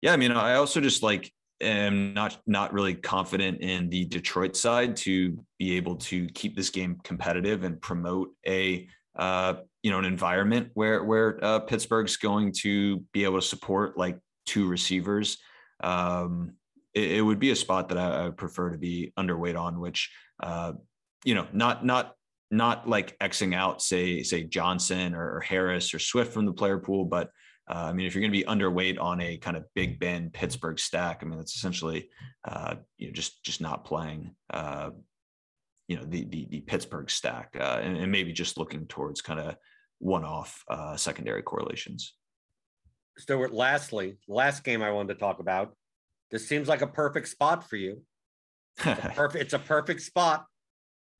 [0.00, 1.32] yeah I mean I also just like
[1.62, 6.70] am not not really confident in the Detroit side to be able to keep this
[6.70, 12.52] game competitive and promote a uh, you know an environment where where uh, Pittsburgh's going
[12.60, 15.38] to be able to support like two receivers.
[15.82, 16.52] Um,
[16.94, 19.80] it, it, would be a spot that I, I, would prefer to be underweight on,
[19.80, 20.10] which
[20.42, 20.72] uh,
[21.24, 22.14] you know not not
[22.50, 27.04] not like xing out say say Johnson or, Harris or Swift from the player pool,
[27.04, 27.30] but
[27.72, 30.28] uh, I mean, if you're going to be underweight on a kind of Big Ben
[30.28, 32.10] Pittsburgh stack, I mean, that's essentially
[32.46, 34.90] uh, you know just just not playing uh,
[35.88, 39.40] you know the the, the Pittsburgh stack, uh, and, and, maybe just looking towards kind
[39.40, 39.56] of
[40.00, 42.12] one-off uh, secondary correlations.
[43.16, 45.74] Stewart, lastly, last game I wanted to talk about.
[46.30, 48.02] This seems like a perfect spot for you.
[48.78, 50.44] It's a perfect, it's a perfect spot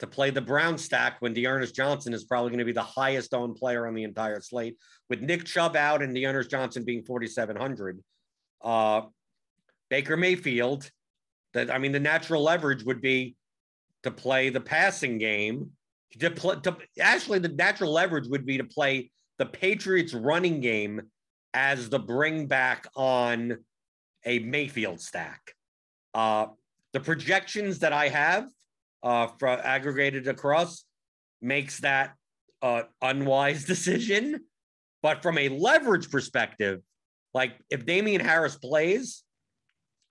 [0.03, 3.33] to play the Brown stack when D'Ernest Johnson is probably going to be the highest
[3.33, 4.77] owned player on the entire slate,
[5.09, 8.01] with Nick Chubb out and D'Ernest Johnson being 4,700.
[8.63, 9.03] Uh,
[9.91, 10.91] Baker Mayfield,
[11.55, 13.37] that I mean, the natural leverage would be
[14.03, 15.71] to play the passing game.
[16.19, 21.01] To, play, to actually, the natural leverage would be to play the Patriots running game
[21.55, 23.57] as the bring back on
[24.27, 25.53] a Mayfield stack.
[26.13, 26.47] Uh,
[26.93, 28.49] the projections that I have
[29.03, 30.85] uh, for aggregated across
[31.41, 32.15] makes that
[32.63, 34.41] uh, unwise decision.
[35.03, 36.81] But from a leverage perspective,
[37.35, 39.25] like if Damien Harris plays,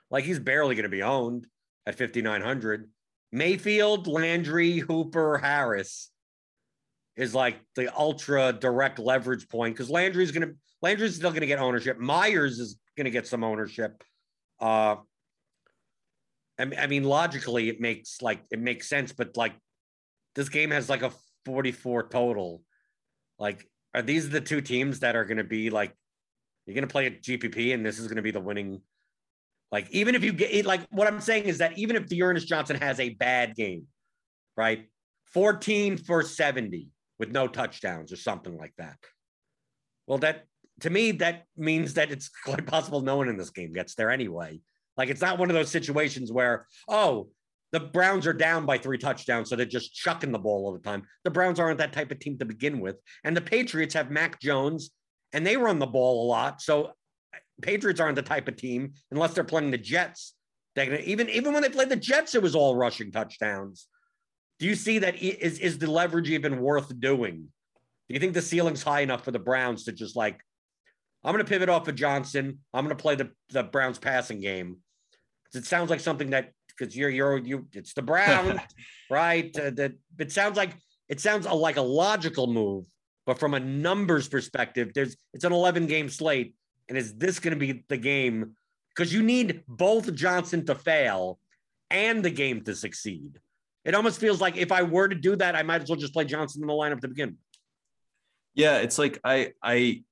[0.10, 1.48] like he's barely going to be owned
[1.86, 2.90] at 5,900.
[3.32, 6.12] Mayfield, Landry, Hooper, Harris
[7.16, 11.48] is like the ultra direct leverage point because Landry's going to Landry's still going to
[11.48, 12.00] get ownership.
[12.00, 14.04] Myers is going to get some ownership.
[14.60, 14.96] Uh,
[16.60, 19.54] I mean, logically, it makes like it makes sense, but like
[20.36, 21.12] this game has like a
[21.46, 22.62] 44 total.
[23.40, 25.96] Like, are these the two teams that are going to be like
[26.66, 28.82] you're going to play a GPP and this is going to be the winning?
[29.72, 32.76] Like, even if you get like what I'm saying is that even if D'Ernest Johnson
[32.76, 33.88] has a bad game,
[34.56, 34.88] right?
[35.34, 38.98] 14 for 70 with no touchdowns or something like that.
[40.08, 40.46] Well, that
[40.82, 44.10] to me, that means that it's quite possible no one in this game gets there
[44.10, 44.60] anyway.
[45.02, 47.28] Like it's not one of those situations where, oh,
[47.72, 50.80] the Browns are down by three touchdowns, so they're just chucking the ball all the
[50.80, 51.08] time.
[51.24, 52.98] The Browns aren't that type of team to begin with.
[53.24, 54.92] And the Patriots have Mac Jones
[55.34, 56.62] and they run the ball a lot.
[56.62, 56.92] So
[57.64, 60.36] Patriots aren't the type of team unless they're playing the Jets.
[60.76, 63.88] They're gonna, even even when they played the Jets, it was all rushing touchdowns.
[64.60, 67.48] Do you see that is is the leverage even worth doing?
[68.08, 70.40] Do you think the ceiling's high enough for the Browns to just like
[71.24, 72.60] I'm going to pivot off of Johnson.
[72.74, 74.78] I'm going to play the, the Browns passing game.
[75.54, 78.60] It sounds like something that because you're you're you it's the Browns,
[79.10, 79.56] right?
[79.58, 80.76] Uh, that it sounds like
[81.10, 82.86] it sounds like a logical move,
[83.26, 86.56] but from a numbers perspective, there's it's an 11 game slate,
[86.90, 88.56] and is this going to be the game?
[88.96, 91.40] Because you need both Johnson to fail
[91.90, 93.40] and the game to succeed.
[93.84, 96.14] It almost feels like if I were to do that, I might as well just
[96.14, 97.38] play Johnson in the lineup to begin.
[98.54, 100.04] Yeah, it's like I I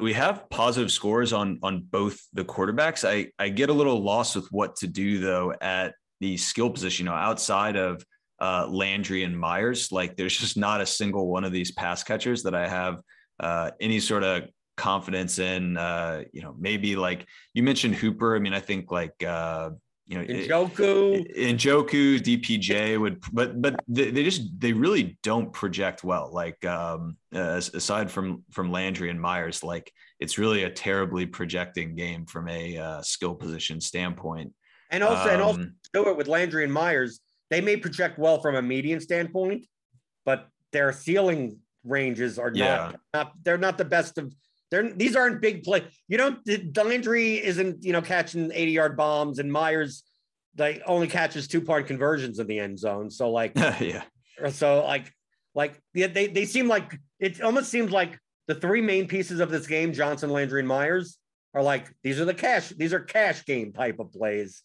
[0.00, 3.08] we have positive scores on on both the quarterbacks.
[3.08, 7.06] I I get a little lost with what to do though at the skill position.
[7.06, 8.04] You know, outside of
[8.40, 12.42] uh, Landry and Myers, like there's just not a single one of these pass catchers
[12.44, 13.00] that I have
[13.40, 14.44] uh, any sort of
[14.76, 15.76] confidence in.
[15.76, 18.36] Uh, you know, maybe like you mentioned Hooper.
[18.36, 19.70] I mean, I think like uh,
[20.06, 26.04] you know, Njoku, Njoku, DPJ would, but but they, they, just they really don't project
[26.04, 26.30] well.
[26.30, 29.90] Like um, aside from from Landry and Myers, like
[30.20, 34.52] it's really a terribly projecting game from a uh, skill position standpoint.
[34.90, 37.20] And also, um, and also um, do it with Landry and Myers.
[37.50, 39.66] They may project well from a median standpoint,
[40.26, 42.76] but their ceiling ranges are yeah.
[42.76, 44.34] not, not they're not the best of
[44.74, 45.84] they're these aren't big play.
[46.08, 50.02] You don't Landry isn't you know catching 80 yard bombs and Myers
[50.58, 53.10] like only catches two point conversions in the end zone.
[53.10, 54.02] So like yeah.
[54.50, 55.12] So like
[55.54, 58.18] like yeah, they they seem like it almost seems like
[58.48, 61.18] the three main pieces of this game, Johnson, Landry, and Myers,
[61.54, 64.62] are like these are the cash, these are cash game type of plays.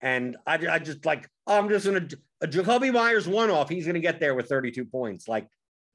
[0.00, 2.08] And I, I just like, oh, I'm just gonna
[2.40, 5.28] a Jakobi Myers one off, he's gonna get there with 32 points.
[5.28, 5.46] Like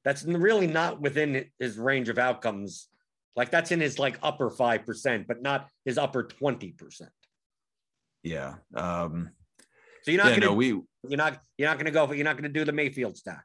[0.04, 2.88] that's really not within his range of outcomes
[3.36, 7.02] like that's in his like upper 5%, but not his upper 20%.
[8.22, 8.54] Yeah.
[8.74, 9.30] Um,
[10.02, 12.24] so you're not yeah, gonna no, we you're not you're not gonna go for you're
[12.24, 13.44] not gonna do the Mayfield stack.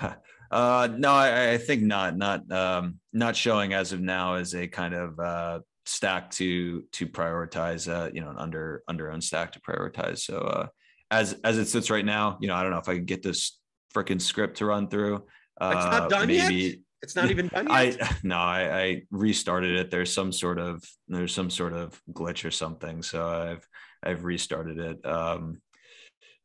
[0.50, 2.16] Uh, no, I, I, think not.
[2.16, 7.08] Not um, not showing as of now as a kind of uh, stack to to
[7.08, 7.88] prioritize.
[7.88, 10.18] Uh, you know, an under under owned stack to prioritize.
[10.18, 10.66] So uh,
[11.10, 13.22] as as it sits right now, you know, I don't know if I can get
[13.22, 13.58] this
[13.92, 15.24] freaking script to run through.
[15.60, 16.76] Uh, it's not done maybe, yet.
[17.04, 18.02] It's not even done yet.
[18.02, 19.90] I no, I, I, restarted it.
[19.90, 23.02] There's some sort of there's some sort of glitch or something.
[23.02, 23.68] So I've
[24.02, 25.04] I've restarted it.
[25.06, 25.60] Um,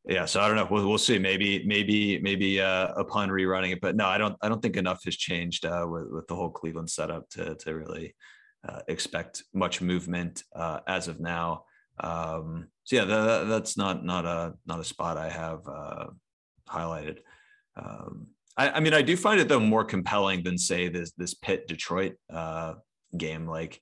[0.06, 0.68] yeah, so I don't know.
[0.70, 1.18] We'll, we'll see.
[1.18, 5.02] Maybe maybe maybe uh, upon rerunning it, but no, I don't I don't think enough
[5.04, 8.14] has changed uh, with with the whole Cleveland setup to to really
[8.68, 11.64] uh, expect much movement uh, as of now.
[11.98, 16.06] Um, so yeah, that, that's not not a not a spot I have uh,
[16.68, 17.18] highlighted.
[17.76, 18.28] Um,
[18.60, 21.66] I, I, mean, I do find it though more compelling than say this this Pitt
[21.66, 22.74] Detroit uh,
[23.16, 23.46] game.
[23.46, 23.80] Like,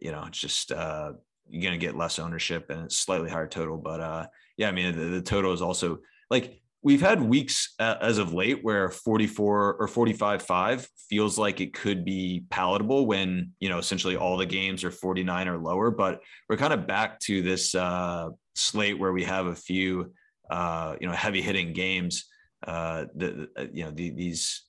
[0.00, 1.12] you know, it's just uh,
[1.48, 3.78] you're gonna get less ownership and it's slightly higher total.
[3.78, 4.26] But uh,
[4.56, 5.98] yeah, I mean, the, the total is also
[6.30, 11.60] like we've had weeks uh, as of late where 44 or 45 5 feels like
[11.60, 15.90] it could be palatable when you know essentially all the games are 49 or lower
[15.90, 20.14] but we're kind of back to this uh, slate where we have a few
[20.48, 22.29] uh, you know heavy hitting games
[22.66, 24.62] uh, the, uh, you know the, these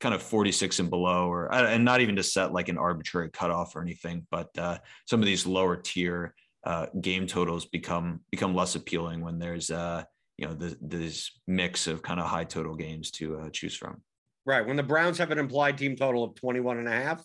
[0.00, 3.74] kind of 46 and below or and not even to set like an arbitrary cutoff
[3.74, 8.74] or anything but uh, some of these lower tier uh, game totals become become less
[8.74, 10.02] appealing when there's uh
[10.36, 14.02] you know the, this mix of kind of high total games to uh, choose from
[14.44, 17.24] right when the browns have an implied team total of 21 and a half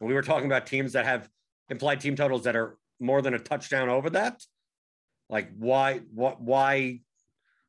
[0.00, 1.28] And we were talking about teams that have
[1.70, 4.42] implied team totals that are more than a touchdown over that.
[5.28, 7.00] Like why what why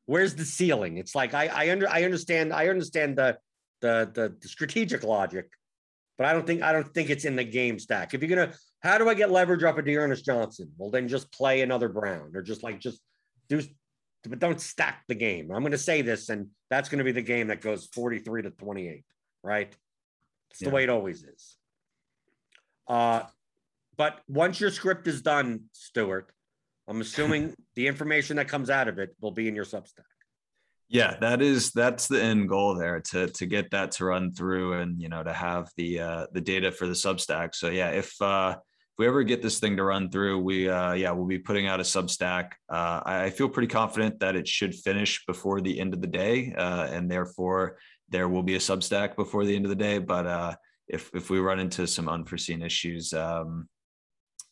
[0.06, 0.96] where's the ceiling?
[0.96, 3.38] It's like I I under I understand I understand the
[3.80, 5.50] the the, the strategic logic,
[6.16, 8.14] but I don't think I don't think it's in the game stack.
[8.14, 10.72] If you're gonna how do I get leverage off of D'Ernest Johnson?
[10.78, 13.00] Well, then just play another Brown or just like just
[13.48, 13.60] do
[14.28, 15.52] but don't stack the game.
[15.52, 19.04] I'm gonna say this, and that's gonna be the game that goes 43 to 28,
[19.42, 19.76] right?
[20.50, 20.72] It's the yeah.
[20.72, 21.56] way it always is.
[22.88, 23.22] Uh
[23.96, 26.30] but once your script is done, Stewart,
[26.88, 30.04] I'm assuming the information that comes out of it will be in your Substack.
[30.88, 34.74] Yeah, that is that's the end goal there to to get that to run through
[34.74, 37.56] and you know to have the uh, the data for the Substack.
[37.56, 40.92] So yeah, if uh, if we ever get this thing to run through, we uh,
[40.92, 42.52] yeah we'll be putting out a Substack.
[42.68, 46.54] Uh, I feel pretty confident that it should finish before the end of the day,
[46.56, 47.78] uh, and therefore
[48.08, 49.98] there will be a Substack before the end of the day.
[49.98, 50.54] But uh,
[50.86, 53.68] if if we run into some unforeseen issues, um,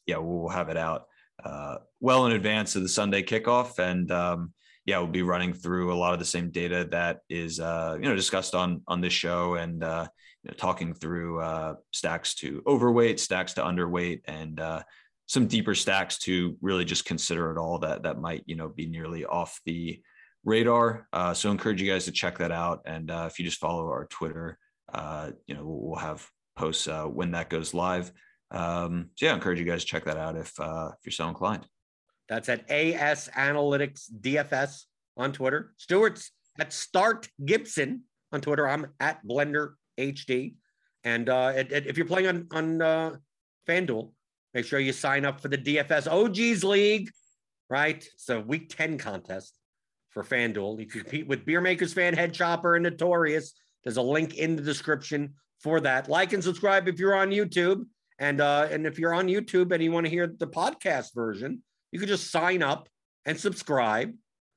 [0.04, 1.04] yeah, we'll have it out
[1.44, 4.52] uh, well in advance of the Sunday kickoff, and um,
[4.86, 8.08] yeah, we'll be running through a lot of the same data that is uh, you
[8.08, 10.06] know discussed on on this show, and uh,
[10.42, 14.82] you know, talking through uh, stacks to overweight, stacks to underweight, and uh,
[15.26, 18.86] some deeper stacks to really just consider it all that that might you know be
[18.86, 20.00] nearly off the
[20.44, 21.08] radar.
[21.12, 24.06] Uh, so encourage you guys to check that out, and if you just follow our
[24.06, 24.58] Twitter,
[25.46, 26.26] you know we'll have
[26.56, 28.12] posts when that goes live.
[28.54, 31.12] Um, so yeah, I encourage you guys to check that out if uh, if you're
[31.12, 31.66] so inclined.
[32.28, 34.84] That's at AS Analytics DFS
[35.16, 35.74] on Twitter.
[35.76, 38.02] Stewart's at Start Gibson
[38.32, 38.68] on Twitter.
[38.68, 40.54] I'm at Blender HD.
[41.02, 43.16] And uh, if you're playing on on uh,
[43.68, 44.12] FanDuel,
[44.54, 47.10] make sure you sign up for the DFS OGs League.
[47.68, 49.58] Right, it's a Week 10 contest
[50.10, 50.78] for FanDuel.
[50.78, 53.54] You compete with Beer Makers Fan, Head Chopper, and Notorious.
[53.82, 56.08] There's a link in the description for that.
[56.08, 57.84] Like and subscribe if you're on YouTube.
[58.18, 61.62] And uh, and if you're on YouTube and you want to hear the podcast version,
[61.90, 62.88] you can just sign up
[63.26, 64.12] and subscribe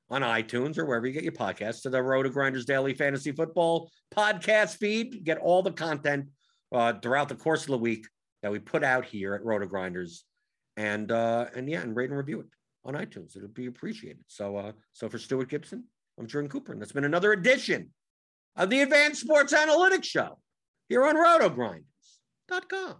[0.10, 4.78] on iTunes or wherever you get your podcasts to the RotoGrinders Daily Fantasy Football podcast
[4.78, 5.24] feed.
[5.24, 6.28] Get all the content
[6.72, 8.08] uh, throughout the course of the week
[8.42, 10.20] that we put out here at RotoGrinders,
[10.76, 12.48] and uh, and yeah, and rate and review it
[12.86, 13.36] on iTunes.
[13.36, 14.24] It'll be appreciated.
[14.28, 15.84] So uh, so for Stewart Gibson,
[16.20, 17.90] I'm Jordan Cooper, and that's been another edition
[18.56, 20.38] of the Advanced Sports Analytics Show
[20.90, 22.96] here on RotoGrinders.com.